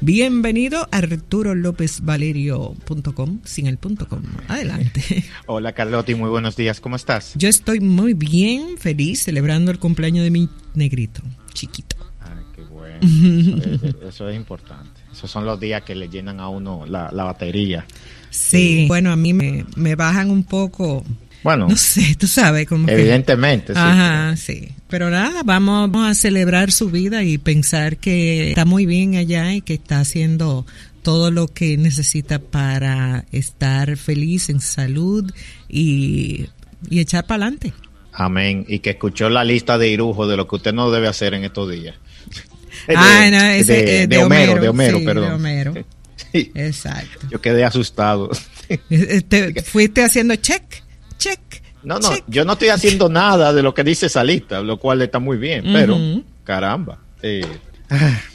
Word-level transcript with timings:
Bienvenido 0.00 0.88
a 0.90 0.96
arturolopezvalerio.com 0.96 3.40
sin 3.44 3.66
el 3.66 3.76
punto 3.76 4.08
com. 4.08 4.22
Adelante. 4.48 5.22
Hola 5.46 5.74
Carlotti, 5.74 6.14
muy 6.14 6.30
buenos 6.30 6.56
días. 6.56 6.80
¿Cómo 6.80 6.96
estás? 6.96 7.34
Yo 7.34 7.48
estoy 7.48 7.80
muy 7.80 8.14
bien, 8.14 8.78
feliz, 8.78 9.24
celebrando 9.24 9.70
el 9.70 9.78
cumpleaños 9.78 10.24
de 10.24 10.30
mi 10.30 10.48
negrito, 10.72 11.20
chiquito. 11.52 11.96
Ay, 12.20 12.42
qué 12.56 12.62
bueno. 12.62 13.00
Eso, 14.08 14.30
es, 14.30 14.36
importante. 14.36 14.97
Esos 15.12 15.30
son 15.30 15.44
los 15.44 15.58
días 15.58 15.82
que 15.82 15.94
le 15.94 16.08
llenan 16.08 16.40
a 16.40 16.48
uno 16.48 16.84
la, 16.86 17.10
batería. 17.10 17.86
Sí, 18.30 18.86
bueno, 18.88 19.10
a 19.10 19.16
mí 19.16 19.32
me, 19.32 19.64
me 19.76 19.94
bajan 19.94 20.30
un 20.30 20.44
poco 20.44 21.04
bueno, 21.42 21.68
no 21.68 21.76
sé, 21.76 22.16
tú 22.18 22.26
sabes 22.26 22.66
cómo. 22.66 22.88
Evidentemente, 22.88 23.72
sí. 23.72 23.80
Ajá, 23.80 24.36
sí. 24.36 24.68
Pero 24.88 25.10
nada, 25.10 25.42
vamos, 25.44 26.08
a 26.08 26.14
celebrar 26.14 26.72
su 26.72 26.90
vida 26.90 27.22
y 27.22 27.38
pensar 27.38 27.98
que 27.98 28.50
está 28.50 28.64
muy 28.64 28.86
bien 28.86 29.16
allá 29.16 29.54
y 29.54 29.60
que 29.60 29.74
está 29.74 30.00
haciendo 30.00 30.66
todo 31.02 31.30
lo 31.30 31.48
que 31.48 31.76
necesita 31.76 32.38
para 32.38 33.24
estar 33.30 33.96
feliz 33.96 34.48
en 34.48 34.60
salud 34.60 35.32
y, 35.68 36.46
echar 36.90 37.26
para 37.26 37.44
adelante. 37.44 37.72
Amén. 38.12 38.64
Y 38.68 38.80
que 38.80 38.90
escuchó 38.90 39.30
la 39.30 39.44
lista 39.44 39.78
de 39.78 39.88
Irujo 39.88 40.26
de 40.26 40.36
lo 40.36 40.48
que 40.48 40.56
usted 40.56 40.74
no 40.74 40.90
debe 40.90 41.06
hacer 41.06 41.34
en 41.34 41.44
estos 41.44 41.70
días. 41.70 41.94
Ah, 42.94 43.28
no, 43.30 43.44
ese, 43.44 44.06
de, 44.06 44.18
Homero, 44.18 44.60
de 44.60 44.68
Homero, 44.68 44.98
perdón. 45.04 45.28
De 45.28 45.34
Homero. 45.34 45.74
Exacto. 46.32 47.26
Yo 47.30 47.40
quedé 47.40 47.64
asustado. 47.64 48.30
Fuiste 49.64 50.04
haciendo 50.04 50.36
check 50.36 50.82
check. 51.18 51.40
No, 51.82 51.98
no, 51.98 52.10
yo 52.26 52.44
no 52.44 52.54
estoy 52.54 52.68
haciendo 52.68 53.08
nada 53.08 53.52
de 53.52 53.62
lo 53.62 53.74
que 53.74 53.84
dice 53.84 54.06
esa 54.06 54.24
lista, 54.24 54.60
lo 54.60 54.78
cual 54.78 55.02
está 55.02 55.18
muy 55.18 55.36
bien, 55.36 55.64
pero 55.72 55.98
caramba. 56.44 56.98
Eh, 57.22 57.46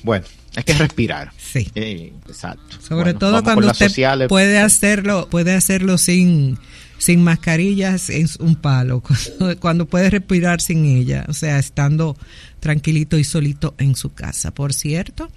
bueno, 0.04 0.26
hay 0.56 0.64
que 0.64 0.74
respirar. 0.74 1.32
Sí. 1.38 1.70
Eh, 1.76 2.14
exacto. 2.28 2.78
Sobre 2.82 3.14
todo 3.14 3.44
cuando 3.44 3.70
usted 3.70 4.28
puede 4.28 4.60
hacerlo, 4.60 5.28
puede 5.30 5.54
hacerlo 5.54 5.98
sin 5.98 6.58
sin 6.98 7.22
mascarillas 7.22 8.10
es 8.10 8.38
un 8.38 8.56
palo. 8.56 9.04
Cuando, 9.60 9.88
puede 9.88 10.10
respirar 10.10 10.62
sin 10.62 10.86
ella, 10.86 11.26
o 11.28 11.34
sea, 11.34 11.60
estando 11.60 12.16
tranquilito 12.64 13.18
y 13.18 13.26
solito 13.26 13.76
en 13.78 13.94
su 13.94 14.14
casa. 14.14 14.52
Por 14.52 14.72
cierto, 14.72 15.30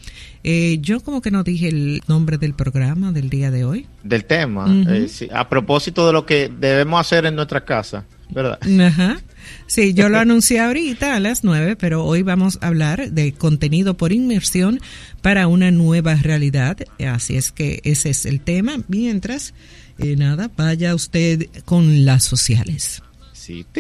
eh, 0.45 0.79
yo 0.81 1.01
como 1.01 1.21
que 1.21 1.33
no 1.33 1.43
dije 1.43 1.67
el 1.67 2.01
nombre 2.07 2.39
del 2.39 2.55
programa 2.55 3.11
del 3.11 3.29
día 3.29 3.51
de 3.51 3.65
hoy. 3.65 3.89
Del 4.05 4.25
tema, 4.25 4.67
eh, 4.89 5.09
a 5.35 5.49
propósito 5.49 6.07
de 6.07 6.13
lo 6.13 6.25
que 6.25 6.49
debemos 6.49 7.01
hacer 7.01 7.27
en 7.27 7.35
nuestra 7.35 7.65
casa, 7.65 8.05
¿verdad? 8.31 8.61
Ajá. 8.81 9.21
Sí, 9.67 9.93
yo 9.93 10.09
lo 10.09 10.19
anuncié 10.19 10.61
ahorita 10.61 11.17
a 11.17 11.21
las 11.21 11.43
nueve, 11.43 11.75
pero 11.75 12.05
hoy 12.05 12.23
vamos 12.23 12.59
a 12.61 12.69
hablar 12.69 13.11
de 13.11 13.33
contenido 13.33 13.97
por 13.97 14.13
inmersión 14.13 14.79
para 15.21 15.49
una 15.49 15.73
nueva 15.73 16.15
realidad. 16.15 16.77
Así 17.05 17.37
es 17.37 17.51
que 17.51 17.81
ese 17.83 18.11
es 18.11 18.25
el 18.25 18.41
tema. 18.41 18.79
Mientras 18.87 19.53
eh, 19.99 20.15
nada, 20.15 20.49
vaya 20.57 20.95
usted 20.95 21.49
con 21.65 22.05
las 22.05 22.23
sociales. 22.23 23.03
Sí. 23.33 23.67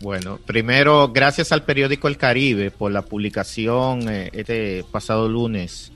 bueno, 0.00 0.38
primero, 0.44 1.10
gracias 1.12 1.52
al 1.52 1.62
periódico 1.62 2.08
El 2.08 2.16
Caribe 2.16 2.70
por 2.70 2.92
la 2.92 3.02
publicación 3.02 4.08
eh, 4.08 4.30
este 4.32 4.84
pasado 4.90 5.28
lunes, 5.28 5.92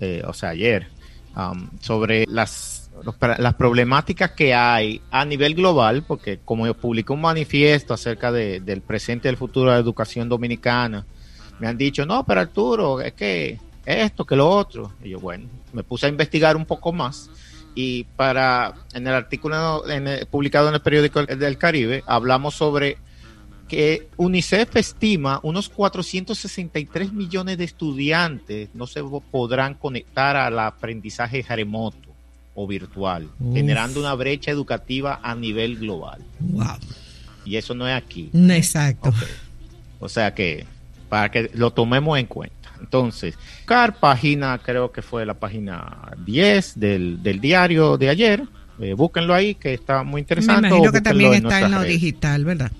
eh, 0.00 0.22
o 0.26 0.32
sea, 0.32 0.50
ayer, 0.50 0.88
um, 1.36 1.68
sobre 1.80 2.26
las, 2.26 2.90
las 3.38 3.54
problemáticas 3.54 4.32
que 4.32 4.54
hay 4.54 5.00
a 5.10 5.24
nivel 5.24 5.54
global, 5.54 6.04
porque 6.06 6.38
como 6.44 6.72
publicó 6.74 7.14
un 7.14 7.22
manifiesto 7.22 7.94
acerca 7.94 8.32
del 8.32 8.82
presente 8.82 9.28
y 9.28 9.30
del 9.30 9.36
futuro 9.36 9.70
de 9.70 9.76
la 9.76 9.82
educación 9.82 10.28
dominicana, 10.28 11.06
me 11.58 11.68
han 11.68 11.76
dicho, 11.76 12.06
no, 12.06 12.24
pero 12.24 12.40
Arturo, 12.40 13.00
es 13.00 13.12
que 13.12 13.58
esto, 13.84 14.24
que 14.24 14.36
lo 14.36 14.48
otro. 14.48 14.92
Y 15.02 15.10
yo, 15.10 15.20
bueno, 15.20 15.46
me 15.72 15.82
puse 15.82 16.06
a 16.06 16.08
investigar 16.08 16.56
un 16.56 16.64
poco 16.64 16.92
más 16.92 17.30
y 17.74 18.04
para 18.16 18.74
en 18.94 19.06
el 19.06 19.14
artículo 19.14 19.84
publicado 20.30 20.68
en 20.68 20.74
el 20.74 20.80
periódico 20.80 21.24
del 21.24 21.56
Caribe 21.56 22.02
hablamos 22.06 22.54
sobre 22.54 22.98
que 23.70 24.08
UNICEF 24.16 24.74
estima 24.74 25.38
unos 25.44 25.68
463 25.68 27.12
millones 27.12 27.56
de 27.56 27.62
estudiantes 27.62 28.68
no 28.74 28.88
se 28.88 29.00
podrán 29.30 29.74
conectar 29.74 30.36
al 30.36 30.58
aprendizaje 30.58 31.46
remoto 31.48 32.10
o 32.56 32.66
virtual, 32.66 33.28
generando 33.54 34.00
una 34.00 34.12
brecha 34.14 34.50
educativa 34.50 35.20
a 35.22 35.36
nivel 35.36 35.78
global. 35.78 36.20
Wow. 36.40 36.78
Y 37.44 37.56
eso 37.56 37.72
no 37.76 37.86
es 37.86 37.94
aquí. 37.94 38.28
Exacto. 38.34 39.14
O 40.00 40.08
sea 40.08 40.34
que 40.34 40.66
para 41.08 41.30
que 41.30 41.52
lo 41.54 41.70
tomemos 41.72 42.18
en 42.18 42.26
cuenta. 42.26 42.72
Entonces, 42.80 43.36
car 43.66 44.00
página, 44.00 44.58
creo 44.58 44.90
que 44.90 45.00
fue 45.00 45.24
la 45.24 45.34
página 45.34 46.10
10 46.24 46.80
del, 46.80 47.22
del 47.22 47.40
diario 47.40 47.96
de 47.96 48.08
ayer. 48.08 48.42
Eh, 48.80 48.94
búsquenlo 48.94 49.32
ahí, 49.32 49.54
que 49.54 49.74
está 49.74 50.02
muy 50.02 50.22
interesante. 50.22 50.62
Me 50.62 50.68
imagino 50.68 50.90
que 50.90 51.00
también 51.00 51.34
está 51.34 51.60
en 51.60 51.70
lo 51.70 51.82
digital, 51.82 52.44
¿verdad? 52.44 52.72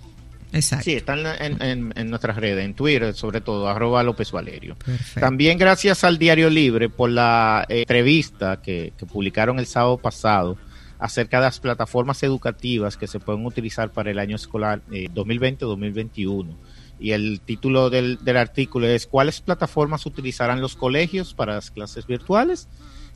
Exacto. 0.52 0.84
Sí, 0.84 0.94
está 0.94 1.14
en, 1.44 1.92
en, 1.94 2.10
nuestras 2.10 2.36
redes, 2.36 2.64
en 2.64 2.74
Twitter, 2.74 3.14
sobre 3.14 3.40
todo, 3.40 3.68
arroba 3.68 4.02
López 4.02 4.32
Valerio. 4.32 4.76
También 5.14 5.58
gracias 5.58 6.02
al 6.04 6.18
Diario 6.18 6.50
Libre 6.50 6.88
por 6.88 7.10
la 7.10 7.64
eh, 7.68 7.80
entrevista 7.80 8.60
que, 8.60 8.92
que 8.96 9.06
publicaron 9.06 9.58
el 9.58 9.66
sábado 9.66 9.98
pasado 9.98 10.58
acerca 11.00 11.38
de 11.38 11.44
las 11.44 11.60
plataformas 11.60 12.22
educativas 12.22 12.96
que 12.96 13.06
se 13.06 13.18
pueden 13.18 13.46
utilizar 13.46 13.90
para 13.90 14.10
el 14.10 14.18
año 14.18 14.36
escolar 14.36 14.82
2020-2021 14.90 16.50
eh, 16.50 16.54
y 17.00 17.12
el 17.12 17.40
título 17.40 17.88
del, 17.88 18.18
artículo 18.36 18.86
es 18.86 19.06
¿Cuáles 19.06 19.40
plataformas 19.40 20.04
utilizarán 20.04 20.60
los 20.60 20.76
colegios 20.76 21.32
para 21.32 21.54
las 21.54 21.70
clases 21.70 22.06
virtuales? 22.06 22.68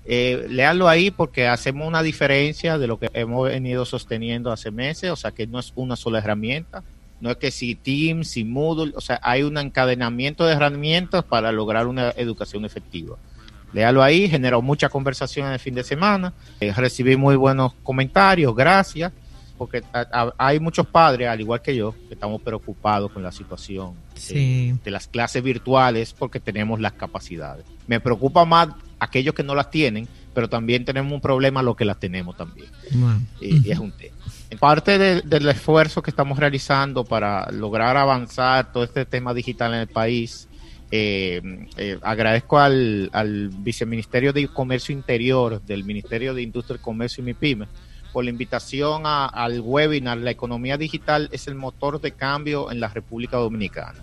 Eh, 0.07 0.47
léanlo 0.49 0.89
ahí 0.89 1.11
porque 1.11 1.47
hacemos 1.47 1.87
una 1.87 2.03
diferencia 2.03 2.79
de 2.79 2.87
lo 2.87 2.99
que 2.99 3.11
hemos 3.13 3.49
venido 3.49 3.85
sosteniendo 3.85 4.51
hace 4.51 4.71
meses, 4.71 5.11
o 5.11 5.17
sea 5.17 5.33
que 5.33 5.47
no 5.47 5.59
es 5.59 5.73
una 5.77 5.97
sola 5.97 6.19
herramienta, 6.19 6.83
no 7.21 7.31
es 7.31 7.37
que 7.37 7.51
si 7.51 7.75
Teams, 7.75 8.29
si 8.29 8.45
Moodle, 8.45 8.93
o 8.97 9.01
sea, 9.01 9.21
hay 9.23 9.43
un 9.43 9.57
encadenamiento 9.59 10.45
de 10.45 10.53
herramientas 10.53 11.25
para 11.25 11.53
lograr 11.53 11.87
una 11.87 12.11
educación 12.11 12.65
efectiva. 12.65 13.17
Léalo 13.73 14.03
ahí, 14.03 14.29
generó 14.29 14.63
mucha 14.63 14.89
conversación 14.89 15.49
en 15.49 15.55
el 15.55 15.59
fin 15.59 15.75
de 15.75 15.83
semana, 15.83 16.33
eh, 16.61 16.73
recibí 16.73 17.17
muy 17.17 17.37
buenos 17.37 17.73
comentarios, 17.83 18.55
gracias 18.55 19.13
porque 19.57 19.83
hay 20.39 20.59
muchos 20.59 20.87
padres, 20.87 21.29
al 21.29 21.41
igual 21.41 21.63
que 21.63 21.77
yo, 21.77 21.95
que 22.09 22.15
estamos 22.15 22.43
preocupados 22.43 23.13
con 23.13 23.23
la 23.23 23.31
situación 23.31 23.95
de, 24.29 24.91
las 24.91 25.07
clases 25.07 25.43
virtuales 25.43 26.13
porque 26.13 26.41
tenemos 26.41 26.81
las 26.81 26.95
capacidades. 26.95 27.65
Me 27.87 28.01
preocupa 28.01 28.45
más 28.45 28.69
aquellos 28.99 29.35
que 29.35 29.45
no 29.45 29.55
las 29.55 29.71
tienen, 29.71 30.09
pero 30.35 30.49
también 30.49 30.85
tenemos 30.85 31.13
un 31.13 31.21
problema 31.21 31.63
los 31.63 31.77
que 31.77 31.85
las 31.85 31.99
tenemos 31.99 32.37
también. 32.37 32.69
y, 33.41 33.71
es 33.71 33.79
un 33.79 33.93
tema. 33.93 34.17
En 34.51 34.59
parte 34.59 34.99
del 34.99 35.49
esfuerzo 35.49 36.03
que 36.03 36.11
estamos 36.11 36.39
realizando 36.39 37.05
para 37.05 37.51
lograr 37.51 37.97
avanzar 37.97 38.73
todo 38.73 38.85
este 38.85 39.05
tema 39.07 39.33
digital 39.33 39.75
en 39.75 39.81
el 39.81 39.89
país, 39.89 40.49
eh, 40.91 41.41
eh, 41.77 41.99
agradezco 42.03 42.59
al, 42.59 43.11
al 43.13 43.49
Viceministerio 43.49 44.33
de 44.33 44.47
Comercio 44.49 44.93
Interior 44.93 45.63
del 45.63 45.85
Ministerio 45.85 46.35
de 46.35 46.43
Industria, 46.43 46.81
Comercio 46.81 47.23
y 47.23 47.27
MIPIME 47.27 47.67
por 48.15 48.25
la 48.25 48.31
invitación 48.31 49.03
al 49.07 49.61
webinar 49.61 50.19
La 50.19 50.31
economía 50.31 50.79
digital 50.79 51.29
es 51.33 51.49
el 51.49 51.57
motor 51.57 52.01
de 52.01 52.13
cambio 52.13 52.71
en 52.71 52.79
la 52.79 52.87
República 52.87 53.39
Dominicana. 53.39 53.99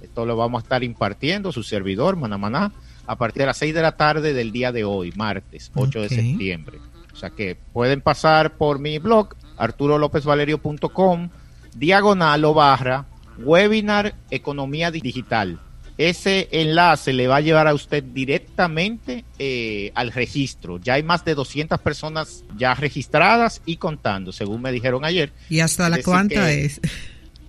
Esto 0.00 0.24
lo 0.24 0.36
vamos 0.36 0.60
a 0.60 0.62
estar 0.62 0.84
impartiendo 0.84 1.50
su 1.50 1.64
servidor, 1.64 2.14
Manamaná, 2.14 2.70
a 3.06 3.16
partir 3.16 3.42
de 3.42 3.46
las 3.46 3.58
6 3.58 3.74
de 3.74 3.82
la 3.82 3.96
tarde 3.96 4.32
del 4.32 4.52
día 4.52 4.72
de 4.72 4.84
hoy, 4.84 5.12
martes 5.16 5.70
8 5.74 6.02
de 6.02 6.08
septiembre. 6.08 6.78
O 7.12 7.16
sea 7.16 7.30
que 7.30 7.56
pueden 7.72 8.00
pasar 8.00 8.56
por 8.56 8.78
mi 8.78 8.98
blog, 8.98 9.34
arturolopezvalerio.com, 9.56 11.30
diagonal 11.74 12.44
o 12.44 12.54
barra, 12.54 13.06
webinar 13.38 14.14
economía 14.30 14.90
digital 14.90 15.60
ese 15.98 16.48
enlace 16.52 17.12
le 17.12 17.26
va 17.26 17.36
a 17.36 17.40
llevar 17.40 17.66
a 17.66 17.74
usted 17.74 18.02
directamente 18.02 19.24
eh, 19.38 19.92
al 19.94 20.12
registro. 20.12 20.78
Ya 20.78 20.94
hay 20.94 21.02
más 21.02 21.24
de 21.24 21.34
200 21.34 21.80
personas 21.80 22.44
ya 22.56 22.74
registradas 22.74 23.62
y 23.64 23.78
contando, 23.78 24.32
según 24.32 24.60
me 24.60 24.72
dijeron 24.72 25.04
ayer. 25.04 25.32
¿Y 25.48 25.60
hasta 25.60 25.88
la 25.88 26.02
cuánta 26.02 26.52
es? 26.52 26.80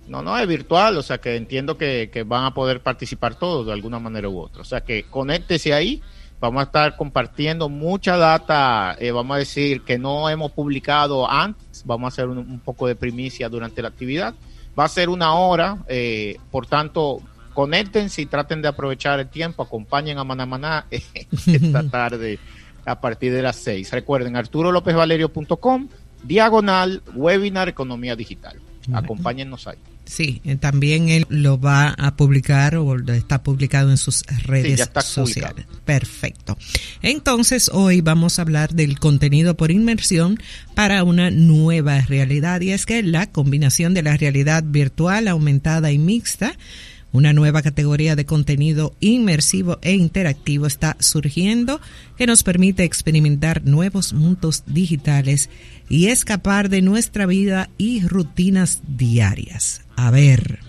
No, 0.08 0.22
no, 0.22 0.38
es 0.38 0.46
virtual, 0.46 0.96
o 0.96 1.02
sea 1.02 1.18
que 1.18 1.36
entiendo 1.36 1.76
que, 1.76 2.24
van 2.26 2.44
a 2.44 2.54
poder 2.54 2.80
participar 2.80 3.34
todos 3.34 3.66
de 3.66 3.72
alguna 3.72 3.98
manera 3.98 4.28
u 4.28 4.38
otra. 4.38 4.62
O 4.62 4.64
sea 4.64 4.80
que 4.80 5.04
conéctese 5.04 5.74
ahí, 5.74 6.02
vamos 6.40 6.60
a 6.60 6.64
estar 6.64 6.96
compartiendo 6.96 7.68
mucha 7.68 8.16
data, 8.16 8.96
eh, 8.98 9.10
vamos 9.10 9.34
a 9.34 9.38
decir 9.38 9.82
que 9.82 9.98
no 9.98 10.28
hemos 10.30 10.52
publicado 10.52 11.30
antes, 11.30 11.82
vamos 11.84 12.06
a 12.06 12.08
hacer 12.08 12.28
un, 12.28 12.60
poco 12.60 12.86
de 12.86 12.96
primicia 12.96 13.48
durante 13.48 13.82
la 13.82 13.88
actividad. 13.88 14.34
Va 14.78 14.84
a 14.84 14.88
ser 14.88 15.08
una 15.08 15.34
hora, 15.34 15.78
eh, 15.88 16.38
por 16.50 16.66
tanto 16.66 17.20
conéctense 17.52 18.22
y 18.22 18.26
traten 18.26 18.62
de 18.62 18.68
aprovechar 18.68 19.18
el 19.18 19.28
tiempo, 19.28 19.64
acompañen 19.64 20.16
a 20.18 20.24
Manamaná 20.24 20.86
esta 20.90 21.82
tarde 21.90 22.38
a 22.86 23.00
partir 23.00 23.32
de 23.32 23.42
las 23.42 23.56
6. 23.56 23.92
Recuerden, 23.92 24.36
arturolopezvalerio.com, 24.36 25.88
diagonal, 26.22 27.02
webinar 27.14 27.68
Economía 27.68 28.16
Digital. 28.16 28.58
Acompáñennos 28.92 29.66
ahí. 29.66 29.76
Sí, 30.08 30.40
eh, 30.44 30.56
también 30.56 31.10
él 31.10 31.26
lo 31.28 31.60
va 31.60 31.90
a 31.90 32.16
publicar 32.16 32.76
o 32.76 32.96
está 33.12 33.42
publicado 33.42 33.90
en 33.90 33.98
sus 33.98 34.24
redes 34.44 34.88
sociales. 35.04 35.66
Perfecto. 35.84 36.56
Entonces, 37.02 37.70
hoy 37.72 38.00
vamos 38.00 38.38
a 38.38 38.42
hablar 38.42 38.72
del 38.72 38.98
contenido 38.98 39.54
por 39.54 39.70
inmersión 39.70 40.38
para 40.74 41.04
una 41.04 41.30
nueva 41.30 42.00
realidad 42.00 42.62
y 42.62 42.70
es 42.70 42.86
que 42.86 43.02
la 43.02 43.30
combinación 43.30 43.92
de 43.92 44.02
la 44.02 44.16
realidad 44.16 44.64
virtual 44.66 45.28
aumentada 45.28 45.92
y 45.92 45.98
mixta 45.98 46.56
una 47.12 47.32
nueva 47.32 47.62
categoría 47.62 48.16
de 48.16 48.26
contenido 48.26 48.94
inmersivo 49.00 49.78
e 49.82 49.94
interactivo 49.94 50.66
está 50.66 50.96
surgiendo 51.00 51.80
que 52.16 52.26
nos 52.26 52.42
permite 52.42 52.84
experimentar 52.84 53.64
nuevos 53.64 54.12
mundos 54.12 54.64
digitales 54.66 55.50
y 55.88 56.08
escapar 56.08 56.68
de 56.68 56.82
nuestra 56.82 57.26
vida 57.26 57.70
y 57.78 58.06
rutinas 58.06 58.82
diarias. 58.86 59.86
A 59.96 60.10
ver. 60.10 60.60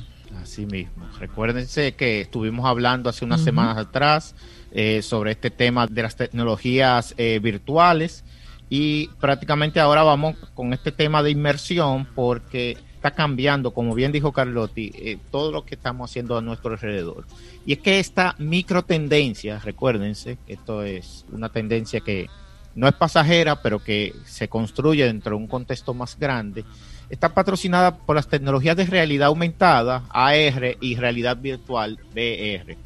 Así 0.41 0.65
mismo. 0.65 1.07
Recuérdense 1.19 1.93
que 1.93 2.21
estuvimos 2.21 2.65
hablando 2.65 3.09
hace 3.09 3.25
unas 3.25 3.41
semanas 3.41 3.77
atrás 3.77 4.35
eh, 4.71 5.01
sobre 5.01 5.31
este 5.31 5.51
tema 5.51 5.87
de 5.87 6.01
las 6.01 6.15
tecnologías 6.15 7.13
eh, 7.17 7.39
virtuales 7.41 8.23
y 8.69 9.07
prácticamente 9.19 9.79
ahora 9.79 10.03
vamos 10.03 10.35
con 10.53 10.73
este 10.73 10.91
tema 10.91 11.23
de 11.23 11.31
inmersión 11.31 12.07
porque 12.15 12.77
está 12.99 13.11
cambiando, 13.11 13.71
como 13.71 13.95
bien 13.95 14.11
dijo 14.11 14.33
Carlotti, 14.33 14.91
eh, 14.93 15.17
todo 15.31 15.53
lo 15.53 15.63
que 15.63 15.75
estamos 15.75 16.11
haciendo 16.11 16.37
a 16.37 16.41
nuestro 16.41 16.71
alrededor. 16.71 17.25
Y 17.65 17.71
es 17.71 17.79
que 17.79 17.97
esta 17.97 18.35
micro 18.39 18.83
tendencia, 18.83 19.57
recuérdense, 19.59 20.37
esto 20.47 20.83
es 20.83 21.25
una 21.31 21.47
tendencia 21.47 22.01
que 22.01 22.27
no 22.75 22.89
es 22.89 22.93
pasajera, 22.93 23.61
pero 23.61 23.79
que 23.79 24.13
se 24.25 24.49
construye 24.49 25.05
dentro 25.05 25.31
de 25.31 25.37
un 25.37 25.47
contexto 25.47 25.93
más 25.93 26.19
grande, 26.19 26.65
está 27.09 27.33
patrocinada 27.33 27.95
por 27.95 28.17
las 28.17 28.27
tecnologías 28.27 28.75
de 28.75 28.85
realidad 28.85 29.29
aumentada, 29.29 30.03
AR, 30.09 30.75
y 30.81 30.95
realidad 30.95 31.37
virtual, 31.37 31.99
VR, 32.11 32.77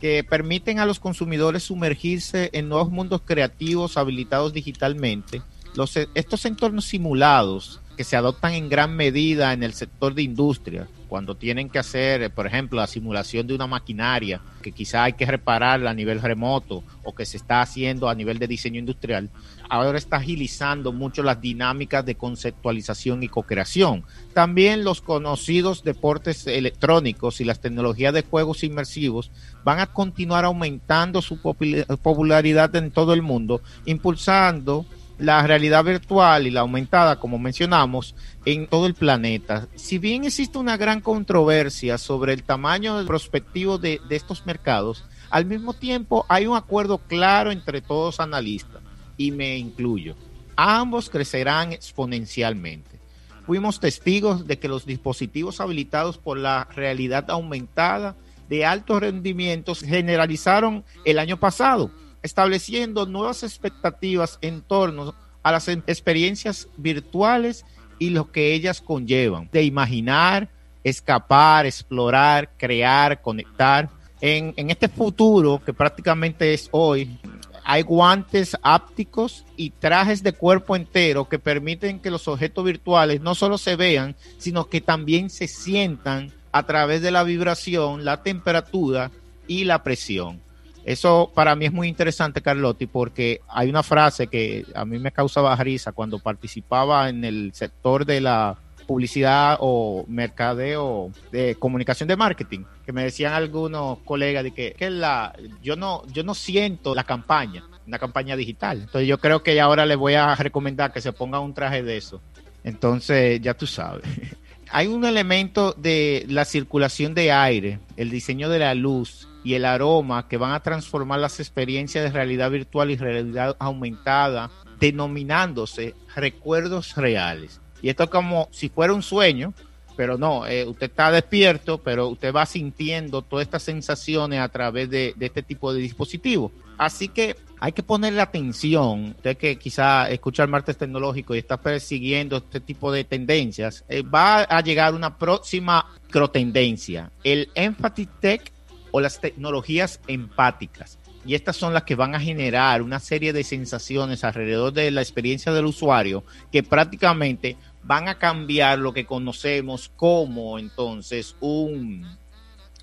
que 0.00 0.24
permiten 0.24 0.80
a 0.80 0.86
los 0.86 0.98
consumidores 0.98 1.62
sumergirse 1.62 2.50
en 2.54 2.68
nuevos 2.68 2.90
mundos 2.90 3.22
creativos 3.24 3.96
habilitados 3.96 4.52
digitalmente. 4.52 5.42
Los, 5.76 5.96
estos 5.96 6.44
entornos 6.44 6.86
simulados 6.86 7.80
que 8.00 8.04
se 8.04 8.16
adoptan 8.16 8.54
en 8.54 8.70
gran 8.70 8.96
medida 8.96 9.52
en 9.52 9.62
el 9.62 9.74
sector 9.74 10.14
de 10.14 10.22
industria, 10.22 10.88
cuando 11.06 11.36
tienen 11.36 11.68
que 11.68 11.78
hacer, 11.78 12.32
por 12.32 12.46
ejemplo, 12.46 12.80
la 12.80 12.86
simulación 12.86 13.46
de 13.46 13.54
una 13.54 13.66
maquinaria 13.66 14.40
que 14.62 14.72
quizá 14.72 15.04
hay 15.04 15.12
que 15.12 15.26
repararla 15.26 15.90
a 15.90 15.94
nivel 15.94 16.22
remoto 16.22 16.82
o 17.04 17.14
que 17.14 17.26
se 17.26 17.36
está 17.36 17.60
haciendo 17.60 18.08
a 18.08 18.14
nivel 18.14 18.38
de 18.38 18.46
diseño 18.46 18.78
industrial, 18.78 19.28
ahora 19.68 19.98
está 19.98 20.16
agilizando 20.16 20.94
mucho 20.94 21.22
las 21.22 21.42
dinámicas 21.42 22.06
de 22.06 22.14
conceptualización 22.14 23.22
y 23.22 23.28
co-creación. 23.28 24.04
También 24.32 24.82
los 24.82 25.02
conocidos 25.02 25.84
deportes 25.84 26.46
electrónicos 26.46 27.42
y 27.42 27.44
las 27.44 27.60
tecnologías 27.60 28.14
de 28.14 28.22
juegos 28.22 28.64
inmersivos 28.64 29.30
van 29.62 29.78
a 29.78 29.88
continuar 29.88 30.46
aumentando 30.46 31.20
su 31.20 31.38
popularidad 31.38 32.74
en 32.76 32.92
todo 32.92 33.12
el 33.12 33.20
mundo, 33.20 33.60
impulsando 33.84 34.86
la 35.20 35.46
realidad 35.46 35.84
virtual 35.84 36.46
y 36.46 36.50
la 36.50 36.60
aumentada, 36.60 37.20
como 37.20 37.38
mencionamos, 37.38 38.14
en 38.46 38.66
todo 38.66 38.86
el 38.86 38.94
planeta. 38.94 39.68
Si 39.76 39.98
bien 39.98 40.24
existe 40.24 40.56
una 40.58 40.78
gran 40.78 41.02
controversia 41.02 41.98
sobre 41.98 42.32
el 42.32 42.42
tamaño 42.42 43.04
prospectivo 43.06 43.76
de, 43.76 44.00
de 44.08 44.16
estos 44.16 44.46
mercados, 44.46 45.04
al 45.28 45.44
mismo 45.44 45.74
tiempo 45.74 46.24
hay 46.28 46.46
un 46.46 46.56
acuerdo 46.56 46.98
claro 46.98 47.52
entre 47.52 47.82
todos 47.82 48.18
analistas, 48.18 48.82
y 49.18 49.30
me 49.30 49.58
incluyo. 49.58 50.16
Ambos 50.56 51.10
crecerán 51.10 51.72
exponencialmente. 51.72 52.98
Fuimos 53.44 53.78
testigos 53.78 54.46
de 54.46 54.58
que 54.58 54.68
los 54.68 54.86
dispositivos 54.86 55.60
habilitados 55.60 56.16
por 56.16 56.38
la 56.38 56.66
realidad 56.74 57.30
aumentada 57.30 58.16
de 58.48 58.64
altos 58.64 59.00
rendimientos 59.00 59.82
generalizaron 59.82 60.84
el 61.04 61.18
año 61.18 61.38
pasado 61.38 61.90
estableciendo 62.22 63.06
nuevas 63.06 63.42
expectativas 63.42 64.38
en 64.42 64.62
torno 64.62 65.14
a 65.42 65.52
las 65.52 65.68
experiencias 65.68 66.68
virtuales 66.76 67.64
y 67.98 68.10
lo 68.10 68.30
que 68.30 68.54
ellas 68.54 68.80
conllevan, 68.80 69.48
de 69.52 69.62
imaginar, 69.62 70.48
escapar, 70.84 71.66
explorar, 71.66 72.50
crear, 72.56 73.20
conectar. 73.20 73.88
En, 74.22 74.54
este 74.70 74.88
futuro, 74.88 75.62
que 75.64 75.72
prácticamente 75.72 76.52
es 76.52 76.68
hoy, 76.72 77.18
hay 77.64 77.82
guantes 77.82 78.56
ápticos 78.62 79.44
y 79.56 79.70
trajes 79.70 80.22
de 80.22 80.32
cuerpo 80.32 80.76
entero 80.76 81.28
que 81.28 81.38
permiten 81.38 82.00
que 82.00 82.10
los 82.10 82.26
objetos 82.28 82.64
virtuales 82.64 83.20
no 83.20 83.34
solo 83.34 83.58
se 83.58 83.76
vean, 83.76 84.16
sino 84.38 84.68
que 84.68 84.80
también 84.80 85.30
se 85.30 85.46
sientan 85.46 86.32
a 86.52 86.64
través 86.64 87.00
de 87.00 87.10
la 87.10 87.22
vibración, 87.22 88.04
la 88.04 88.22
temperatura 88.22 89.10
y 89.46 89.64
la 89.64 89.82
presión. 89.82 90.40
Eso 90.84 91.30
para 91.34 91.54
mí 91.54 91.66
es 91.66 91.72
muy 91.72 91.88
interesante, 91.88 92.40
Carlotti, 92.40 92.86
porque 92.86 93.40
hay 93.48 93.68
una 93.68 93.82
frase 93.82 94.26
que 94.26 94.64
a 94.74 94.84
mí 94.84 94.98
me 94.98 95.12
causaba 95.12 95.54
risa 95.56 95.92
cuando 95.92 96.18
participaba 96.18 97.08
en 97.08 97.24
el 97.24 97.52
sector 97.54 98.06
de 98.06 98.20
la 98.20 98.56
publicidad 98.86 99.56
o 99.60 100.04
mercadeo 100.08 101.12
de 101.30 101.54
comunicación 101.54 102.08
de 102.08 102.16
marketing, 102.16 102.64
que 102.84 102.92
me 102.92 103.04
decían 103.04 103.32
algunos 103.34 103.98
colegas 104.00 104.42
de 104.42 104.50
que, 104.50 104.72
que 104.72 104.90
la, 104.90 105.32
yo 105.62 105.76
no, 105.76 106.02
yo 106.12 106.24
no 106.24 106.34
siento 106.34 106.92
la 106.94 107.04
campaña, 107.04 107.62
una 107.86 108.00
campaña 108.00 108.34
digital. 108.34 108.80
Entonces 108.80 109.06
yo 109.06 109.18
creo 109.18 109.44
que 109.44 109.60
ahora 109.60 109.86
les 109.86 109.96
voy 109.96 110.14
a 110.14 110.34
recomendar 110.34 110.92
que 110.92 111.00
se 111.00 111.12
ponga 111.12 111.38
un 111.38 111.54
traje 111.54 111.84
de 111.84 111.98
eso. 111.98 112.20
Entonces, 112.64 113.40
ya 113.40 113.54
tú 113.54 113.66
sabes. 113.66 114.04
Hay 114.72 114.86
un 114.88 115.04
elemento 115.04 115.72
de 115.72 116.24
la 116.28 116.44
circulación 116.44 117.14
de 117.14 117.30
aire, 117.30 117.78
el 117.96 118.10
diseño 118.10 118.48
de 118.48 118.58
la 118.58 118.74
luz, 118.74 119.28
y 119.44 119.54
el 119.54 119.64
aroma 119.64 120.28
que 120.28 120.36
van 120.36 120.52
a 120.52 120.60
transformar 120.60 121.20
las 121.20 121.40
experiencias 121.40 122.04
de 122.04 122.10
realidad 122.10 122.50
virtual 122.50 122.90
y 122.90 122.96
realidad 122.96 123.56
aumentada, 123.58 124.50
denominándose 124.78 125.94
recuerdos 126.14 126.96
reales. 126.96 127.60
Y 127.82 127.88
esto 127.88 128.04
es 128.04 128.10
como 128.10 128.48
si 128.50 128.68
fuera 128.68 128.92
un 128.92 129.02
sueño, 129.02 129.54
pero 129.96 130.16
no, 130.16 130.46
eh, 130.46 130.64
usted 130.64 130.86
está 130.86 131.10
despierto, 131.10 131.78
pero 131.78 132.08
usted 132.08 132.34
va 132.34 132.46
sintiendo 132.46 133.22
todas 133.22 133.44
estas 133.44 133.62
sensaciones 133.62 134.40
a 134.40 134.48
través 134.48 134.88
de, 134.88 135.14
este 135.18 135.42
tipo 135.42 135.72
de 135.72 135.80
dispositivos. 135.80 136.52
Así 136.78 137.08
que 137.08 137.36
hay 137.58 137.72
que 137.72 137.82
ponerle 137.82 138.22
atención. 138.22 139.14
Usted 139.16 139.36
que 139.36 139.56
quizá 139.56 140.08
escucha 140.08 140.42
el 140.42 140.48
martes 140.48 140.78
tecnológico 140.78 141.34
y 141.34 141.38
está 141.38 141.60
persiguiendo 141.60 142.38
este 142.38 142.60
tipo 142.60 142.90
de 142.90 143.04
tendencias, 143.04 143.84
eh, 143.88 144.02
va 144.02 144.42
a 144.44 144.62
llegar 144.62 144.94
una 144.94 145.18
próxima 145.18 145.86
microtendencia, 146.04 147.10
el 147.22 147.50
Empathy 147.54 148.08
Tech 148.20 148.52
o 148.90 149.00
las 149.00 149.20
tecnologías 149.20 150.00
empáticas. 150.06 150.98
Y 151.24 151.34
estas 151.34 151.56
son 151.56 151.74
las 151.74 151.82
que 151.82 151.96
van 151.96 152.14
a 152.14 152.20
generar 152.20 152.80
una 152.80 152.98
serie 152.98 153.32
de 153.32 153.44
sensaciones 153.44 154.24
alrededor 154.24 154.72
de 154.72 154.90
la 154.90 155.02
experiencia 155.02 155.52
del 155.52 155.66
usuario 155.66 156.24
que 156.50 156.62
prácticamente 156.62 157.56
van 157.82 158.08
a 158.08 158.18
cambiar 158.18 158.78
lo 158.78 158.92
que 158.92 159.04
conocemos 159.04 159.90
como 159.96 160.58
entonces 160.58 161.36
un, 161.40 162.06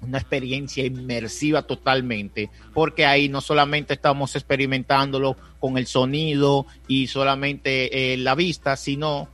una 0.01 0.17
experiencia 0.19 0.85
inmersiva 0.85 1.63
totalmente, 1.63 2.49
porque 2.73 3.05
ahí 3.05 3.27
no 3.29 3.41
solamente 3.41 3.95
estamos 3.95 4.35
experimentándolo 4.35 5.35
con 5.59 5.77
el 5.77 5.87
sonido 5.87 6.67
y 6.87 7.07
solamente 7.07 8.13
eh, 8.13 8.17
la 8.17 8.35
vista, 8.35 8.75
sino 8.75 9.29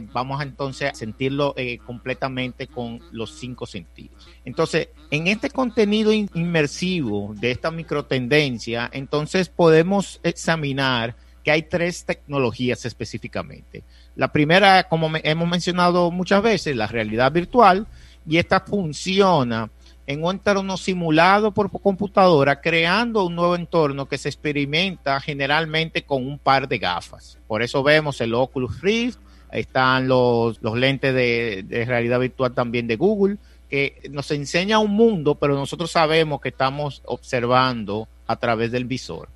vamos 0.00 0.42
entonces 0.42 0.90
a 0.90 0.94
sentirlo 0.94 1.54
eh, 1.56 1.78
completamente 1.78 2.66
con 2.66 3.00
los 3.12 3.34
cinco 3.34 3.66
sentidos. 3.66 4.28
Entonces, 4.44 4.88
en 5.10 5.26
este 5.26 5.50
contenido 5.50 6.12
inmersivo 6.12 7.34
de 7.36 7.50
esta 7.50 7.70
microtendencia, 7.70 8.90
entonces 8.92 9.48
podemos 9.48 10.20
examinar 10.22 11.16
que 11.42 11.50
hay 11.50 11.62
tres 11.62 12.04
tecnologías 12.04 12.84
específicamente. 12.84 13.84
La 14.16 14.32
primera, 14.32 14.88
como 14.88 15.10
hemos 15.22 15.48
mencionado 15.48 16.10
muchas 16.10 16.42
veces, 16.42 16.74
la 16.74 16.86
realidad 16.86 17.30
virtual, 17.30 17.86
y 18.26 18.38
esta 18.38 18.60
funciona 18.60 19.70
en 20.06 20.22
un 20.22 20.32
entorno 20.32 20.76
simulado 20.76 21.52
por 21.52 21.70
computadora, 21.70 22.60
creando 22.60 23.24
un 23.24 23.34
nuevo 23.34 23.56
entorno 23.56 24.06
que 24.06 24.18
se 24.18 24.28
experimenta 24.28 25.20
generalmente 25.20 26.02
con 26.02 26.26
un 26.26 26.38
par 26.38 26.68
de 26.68 26.78
gafas. 26.78 27.38
Por 27.46 27.62
eso 27.62 27.82
vemos 27.82 28.20
el 28.20 28.34
Oculus 28.34 28.80
Rift, 28.80 29.18
están 29.54 30.08
los, 30.08 30.60
los 30.62 30.76
lentes 30.76 31.14
de, 31.14 31.84
realidad 31.86 32.20
virtual 32.20 32.52
también 32.52 32.86
de 32.86 32.96
Google, 32.96 33.36
que 33.70 34.02
nos 34.10 34.30
enseña 34.30 34.80
un 34.80 34.92
mundo, 34.92 35.36
pero 35.36 35.54
nosotros 35.54 35.90
sabemos 35.90 36.40
que 36.40 36.48
estamos 36.50 37.02
observando 37.04 38.08
a 38.26 38.36
través 38.36 38.72
del 38.72 38.84
visor. 38.84 39.28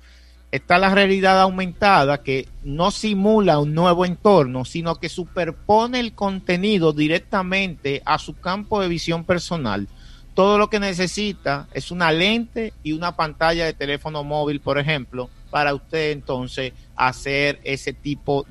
Está 0.51 0.77
la 0.77 0.93
realidad 0.93 1.39
aumentada 1.41 2.23
que 2.23 2.47
no 2.63 2.91
simula 2.91 3.59
un 3.59 3.73
nuevo 3.73 4.05
entorno, 4.05 4.65
sino 4.65 4.95
que 4.95 5.07
superpone 5.07 5.99
el 5.99 6.13
contenido 6.13 6.91
directamente 6.91 8.01
a 8.03 8.17
su 8.17 8.33
campo 8.35 8.81
de 8.81 8.87
visión 8.87 9.23
personal. 9.23 9.87
Todo 10.33 10.57
lo 10.57 10.69
que 10.69 10.79
necesita 10.79 11.67
es 11.73 11.91
una 11.91 12.11
lente 12.11 12.73
y 12.83 12.93
una 12.93 13.15
pantalla 13.15 13.65
de 13.65 13.73
teléfono 13.73 14.23
móvil, 14.23 14.59
por 14.59 14.79
ejemplo, 14.79 15.29
para 15.49 15.73
usted 15.73 16.11
entonces 16.11 16.73
hacer 16.95 17.59
ese 17.63 17.93
tipo 17.93 18.45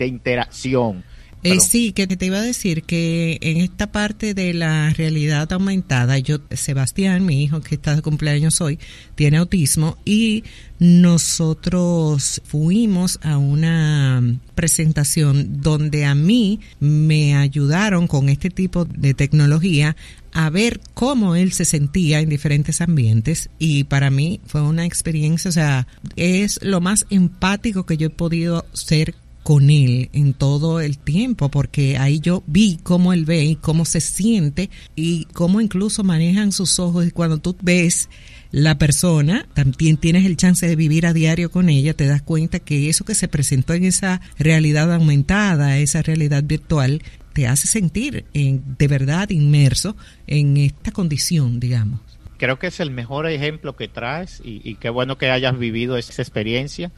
de 0.00 0.08
interacción. 0.08 1.04
Eh, 1.42 1.58
sí, 1.60 1.92
que 1.92 2.06
te 2.06 2.26
iba 2.26 2.36
a 2.36 2.42
decir 2.42 2.82
que 2.82 3.38
en 3.40 3.58
esta 3.58 3.90
parte 3.90 4.34
de 4.34 4.52
la 4.52 4.90
realidad 4.90 5.50
aumentada, 5.54 6.18
yo, 6.18 6.38
Sebastián, 6.50 7.24
mi 7.24 7.42
hijo 7.42 7.62
que 7.62 7.76
está 7.76 7.96
de 7.96 8.02
cumpleaños 8.02 8.60
hoy, 8.60 8.78
tiene 9.14 9.38
autismo 9.38 9.96
y 10.04 10.44
nosotros 10.78 12.42
fuimos 12.44 13.18
a 13.22 13.38
una 13.38 14.22
presentación 14.54 15.62
donde 15.62 16.04
a 16.04 16.14
mí 16.14 16.60
me 16.78 17.34
ayudaron 17.36 18.06
con 18.06 18.28
este 18.28 18.50
tipo 18.50 18.84
de 18.84 19.14
tecnología 19.14 19.96
a 20.32 20.50
ver 20.50 20.80
cómo 20.92 21.36
él 21.36 21.52
se 21.52 21.64
sentía 21.64 22.20
en 22.20 22.28
diferentes 22.28 22.82
ambientes 22.82 23.48
y 23.58 23.84
para 23.84 24.10
mí 24.10 24.40
fue 24.44 24.60
una 24.60 24.84
experiencia, 24.84 25.48
o 25.48 25.52
sea, 25.52 25.86
es 26.16 26.60
lo 26.62 26.82
más 26.82 27.06
empático 27.08 27.86
que 27.86 27.96
yo 27.96 28.08
he 28.08 28.10
podido 28.10 28.66
ser 28.74 29.14
con 29.50 29.68
él 29.68 30.10
en 30.12 30.32
todo 30.32 30.80
el 30.80 30.96
tiempo, 30.96 31.48
porque 31.48 31.98
ahí 31.98 32.20
yo 32.20 32.44
vi 32.46 32.78
cómo 32.84 33.12
él 33.12 33.24
ve 33.24 33.42
y 33.42 33.56
cómo 33.56 33.84
se 33.84 34.00
siente 34.00 34.70
y 34.94 35.24
cómo 35.32 35.60
incluso 35.60 36.04
manejan 36.04 36.52
sus 36.52 36.78
ojos 36.78 37.04
y 37.04 37.10
cuando 37.10 37.38
tú 37.38 37.56
ves 37.60 38.08
la 38.52 38.78
persona, 38.78 39.48
también 39.52 39.96
tienes 39.96 40.24
el 40.24 40.36
chance 40.36 40.68
de 40.68 40.76
vivir 40.76 41.04
a 41.04 41.12
diario 41.12 41.50
con 41.50 41.68
ella, 41.68 41.94
te 41.94 42.06
das 42.06 42.22
cuenta 42.22 42.60
que 42.60 42.88
eso 42.88 43.04
que 43.04 43.16
se 43.16 43.26
presentó 43.26 43.74
en 43.74 43.82
esa 43.82 44.20
realidad 44.38 44.94
aumentada, 44.94 45.78
esa 45.78 46.00
realidad 46.00 46.44
virtual, 46.44 47.02
te 47.32 47.48
hace 47.48 47.66
sentir 47.66 48.26
en, 48.34 48.62
de 48.78 48.86
verdad 48.86 49.30
inmerso 49.30 49.96
en 50.28 50.58
esta 50.58 50.92
condición, 50.92 51.58
digamos. 51.58 51.98
Creo 52.36 52.60
que 52.60 52.68
es 52.68 52.78
el 52.78 52.92
mejor 52.92 53.28
ejemplo 53.28 53.74
que 53.74 53.88
traes 53.88 54.40
y, 54.44 54.60
y 54.62 54.76
qué 54.76 54.90
bueno 54.90 55.18
que 55.18 55.28
hayas 55.28 55.58
vivido 55.58 55.96
esa 55.96 56.22
experiencia 56.22 56.92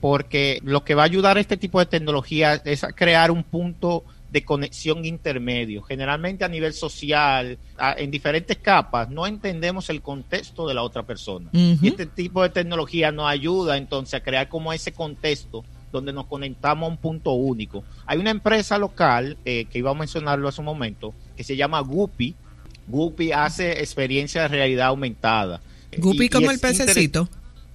porque 0.00 0.60
lo 0.62 0.84
que 0.84 0.94
va 0.94 1.02
a 1.02 1.06
ayudar 1.06 1.36
a 1.36 1.40
este 1.40 1.56
tipo 1.56 1.78
de 1.78 1.86
tecnología 1.86 2.60
es 2.64 2.84
a 2.84 2.92
crear 2.92 3.30
un 3.30 3.42
punto 3.42 4.04
de 4.30 4.44
conexión 4.44 5.04
intermedio. 5.04 5.82
Generalmente 5.82 6.44
a 6.44 6.48
nivel 6.48 6.74
social, 6.74 7.58
en 7.96 8.10
diferentes 8.10 8.58
capas, 8.58 9.08
no 9.08 9.26
entendemos 9.26 9.88
el 9.90 10.02
contexto 10.02 10.68
de 10.68 10.74
la 10.74 10.82
otra 10.82 11.02
persona. 11.02 11.48
Y 11.52 11.88
este 11.88 12.06
tipo 12.06 12.42
de 12.42 12.50
tecnología 12.50 13.10
nos 13.10 13.28
ayuda 13.28 13.76
entonces 13.76 14.14
a 14.14 14.22
crear 14.22 14.48
como 14.48 14.72
ese 14.72 14.92
contexto 14.92 15.64
donde 15.90 16.12
nos 16.12 16.26
conectamos 16.26 16.86
a 16.86 16.90
un 16.90 16.98
punto 16.98 17.32
único. 17.32 17.82
Hay 18.04 18.18
una 18.18 18.30
empresa 18.30 18.76
local, 18.76 19.38
eh, 19.46 19.64
que 19.70 19.78
iba 19.78 19.90
a 19.90 19.94
mencionarlo 19.94 20.46
hace 20.46 20.60
un 20.60 20.66
momento, 20.66 21.14
que 21.34 21.44
se 21.44 21.56
llama 21.56 21.80
Guppy. 21.80 22.34
Guppy 22.86 23.32
hace 23.32 23.80
experiencia 23.80 24.42
de 24.42 24.48
realidad 24.48 24.88
aumentada. 24.88 25.62
Guppy 25.96 26.28
como 26.28 26.50
el 26.50 26.58
pececito. 26.58 27.28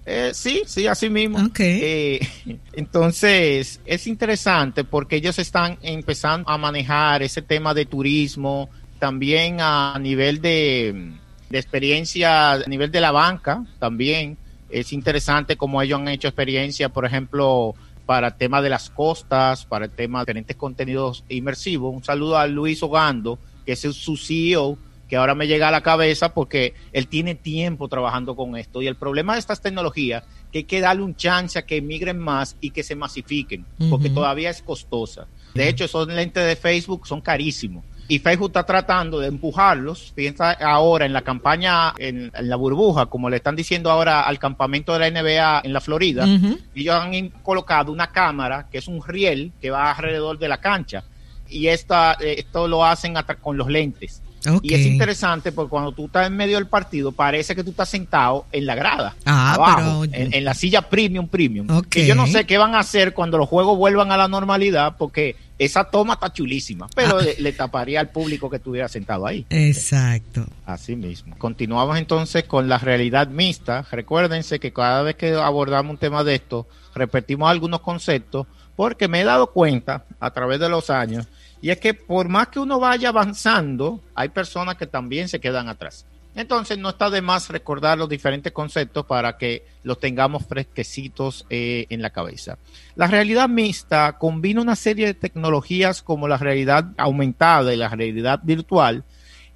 Eh, 0.05 0.31
sí, 0.33 0.63
sí, 0.65 0.87
así 0.87 1.09
mismo. 1.09 1.39
Eh, 1.57 2.19
entonces, 2.73 3.79
es 3.85 4.07
interesante 4.07 4.83
porque 4.83 5.17
ellos 5.17 5.39
están 5.39 5.77
empezando 5.81 6.49
a 6.49 6.57
manejar 6.57 7.23
ese 7.23 7.41
tema 7.41 7.73
de 7.73 7.85
turismo, 7.85 8.69
también 8.99 9.57
a 9.59 9.97
nivel 9.99 10.41
de, 10.41 11.13
experiencia, 11.51 12.53
a 12.53 12.59
nivel 12.67 12.91
de 12.91 13.01
la 13.01 13.11
banca, 13.11 13.63
también. 13.79 14.37
Es 14.69 14.91
interesante 14.91 15.55
como 15.55 15.81
ellos 15.81 15.99
han 15.99 16.07
hecho 16.07 16.27
experiencia, 16.27 16.89
por 16.89 17.05
ejemplo, 17.05 17.75
para 18.05 18.27
el 18.27 18.33
tema 18.35 18.61
de 18.61 18.69
las 18.69 18.89
costas, 18.89 19.65
para 19.65 19.85
el 19.85 19.91
tema 19.91 20.19
de 20.19 20.23
diferentes 20.23 20.57
contenidos 20.57 21.23
inmersivos. 21.29 21.93
Un 21.93 22.03
saludo 22.03 22.37
a 22.37 22.47
Luis 22.47 22.81
Ogando, 22.81 23.37
que 23.65 23.73
es 23.73 23.81
su 23.81 24.17
CEO 24.17 24.77
que 25.13 25.17
ahora 25.17 25.35
me 25.35 25.45
llega 25.45 25.67
a 25.67 25.71
la 25.71 25.81
cabeza 25.81 26.33
porque 26.33 26.73
él 26.91 27.07
tiene 27.07 27.35
tiempo 27.35 27.87
trabajando 27.87 28.35
con 28.35 28.57
esto. 28.57 28.81
Y 28.81 28.87
el 28.87 28.95
problema 28.95 29.33
de 29.33 29.39
estas 29.41 29.61
tecnologías 29.61 30.23
que 30.51 30.57
hay 30.57 30.63
que 30.63 30.81
darle 30.81 31.03
un 31.03 31.15
chance 31.15 31.59
a 31.59 31.67
que 31.67 31.77
emigren 31.77 32.17
más 32.17 32.57
y 32.59 32.71
que 32.71 32.81
se 32.81 32.95
masifiquen, 32.95 33.63
porque 33.91 34.09
todavía 34.09 34.49
es 34.49 34.63
costosa. 34.63 35.27
De 35.53 35.69
hecho, 35.69 35.85
esos 35.85 36.07
lentes 36.07 36.43
de 36.47 36.55
Facebook 36.55 37.05
son 37.05 37.21
carísimos. 37.21 37.85
Y 38.07 38.17
Facebook 38.17 38.47
está 38.47 38.65
tratando 38.65 39.19
de 39.19 39.27
empujarlos. 39.27 40.13
Piensa 40.15 40.53
ahora 40.53 41.05
en 41.05 41.13
la 41.13 41.21
campaña, 41.21 41.93
en, 41.99 42.31
la 42.33 42.55
burbuja, 42.55 43.05
como 43.05 43.29
le 43.29 43.35
están 43.35 43.55
diciendo 43.55 43.91
ahora 43.91 44.21
al 44.21 44.39
campamento 44.39 44.93
de 44.93 45.11
la 45.11 45.21
NBA 45.21 45.61
en 45.63 45.73
la 45.73 45.79
Florida. 45.79 46.25
Ellos 46.73 46.95
han 46.95 47.29
colocado 47.43 47.91
una 47.91 48.07
cámara 48.07 48.67
que 48.71 48.79
es 48.79 48.87
un 48.87 48.99
riel 49.05 49.51
que 49.61 49.69
va 49.69 49.91
alrededor 49.91 50.39
de 50.39 50.47
la 50.47 50.57
cancha. 50.57 51.03
Y 51.47 51.67
esta, 51.67 52.13
eh, 52.19 52.37
esto 52.39 52.67
lo 52.67 52.83
hacen 52.83 53.13
con 53.39 53.57
los 53.57 53.67
lentes. 53.67 54.22
Y 54.61 54.73
es 54.73 54.85
interesante 54.85 55.51
porque 55.51 55.69
cuando 55.69 55.91
tú 55.91 56.05
estás 56.05 56.27
en 56.27 56.35
medio 56.35 56.57
del 56.57 56.67
partido, 56.67 57.11
parece 57.11 57.55
que 57.55 57.63
tú 57.63 57.71
estás 57.71 57.89
sentado 57.89 58.45
en 58.51 58.65
la 58.65 58.75
grada, 58.75 59.15
ah, 59.25 59.53
abajo, 59.53 60.03
en, 60.11 60.43
la 60.43 60.53
silla 60.53 60.81
premium, 60.81 61.27
premium. 61.27 61.67
Que 61.89 62.05
yo 62.05 62.15
no 62.15 62.27
sé 62.27 62.45
qué 62.45 62.57
van 62.57 62.75
a 62.75 62.79
hacer 62.79 63.13
cuando 63.13 63.37
los 63.37 63.47
juegos 63.47 63.77
vuelvan 63.77 64.11
a 64.11 64.17
la 64.17 64.27
normalidad, 64.27 64.95
porque 64.97 65.35
esa 65.59 65.85
toma 65.85 66.15
está 66.15 66.33
chulísima, 66.33 66.87
pero 66.95 67.19
ah. 67.19 67.25
le, 67.37 67.53
taparía 67.53 67.99
al 67.99 68.09
público 68.09 68.49
que 68.49 68.57
estuviera 68.57 68.87
sentado 68.87 69.25
ahí. 69.25 69.45
Exacto. 69.49 70.45
Así 70.65 70.95
mismo. 70.95 71.37
Continuamos 71.37 71.97
entonces 71.97 72.43
con 72.43 72.67
la 72.67 72.77
realidad 72.77 73.27
mixta. 73.27 73.85
Recuérdense 73.91 74.59
que 74.59 74.73
cada 74.73 75.03
vez 75.03 75.15
que 75.15 75.33
abordamos 75.33 75.91
un 75.91 75.97
tema 75.97 76.23
de 76.23 76.35
esto, 76.35 76.67
repetimos 76.95 77.49
algunos 77.49 77.81
conceptos, 77.81 78.47
porque 78.75 79.07
me 79.07 79.21
he 79.21 79.23
dado 79.23 79.47
cuenta 79.51 80.05
a 80.19 80.31
través 80.31 80.59
de 80.59 80.69
los 80.69 80.89
años 80.89 81.27
y 81.63 81.69
es 81.69 81.79
que 81.79 81.93
por 81.93 82.27
más 82.27 82.49
que 82.49 82.59
uno 82.59 82.77
vaya 82.77 83.07
avanzando, 83.07 84.01
hay 84.15 84.27
personas 84.27 84.75
que 84.75 84.85
también 84.85 85.29
se 85.29 85.39
quedan 85.39 85.69
atrás. 85.69 86.05
Entonces 86.35 86.77
no 86.77 86.89
está 86.89 87.09
de 87.09 87.21
más 87.21 87.47
recordar 87.47 87.97
los 87.97 88.09
diferentes 88.09 88.51
conceptos 88.51 89.05
para 89.05 89.37
que 89.37 89.65
los 89.81 89.97
tengamos 89.97 90.45
fresquecitos 90.45 91.45
eh, 91.49 91.85
en 91.89 92.01
la 92.01 92.09
cabeza. 92.09 92.57
La 92.95 93.07
realidad 93.07 93.47
mixta 93.47 94.17
combina 94.17 94.59
una 94.59 94.75
serie 94.75 95.05
de 95.05 95.13
tecnologías 95.13 96.01
como 96.01 96.27
la 96.27 96.35
realidad 96.35 96.87
aumentada 96.97 97.73
y 97.73 97.77
la 97.77 97.87
realidad 97.87 98.41
virtual 98.43 99.05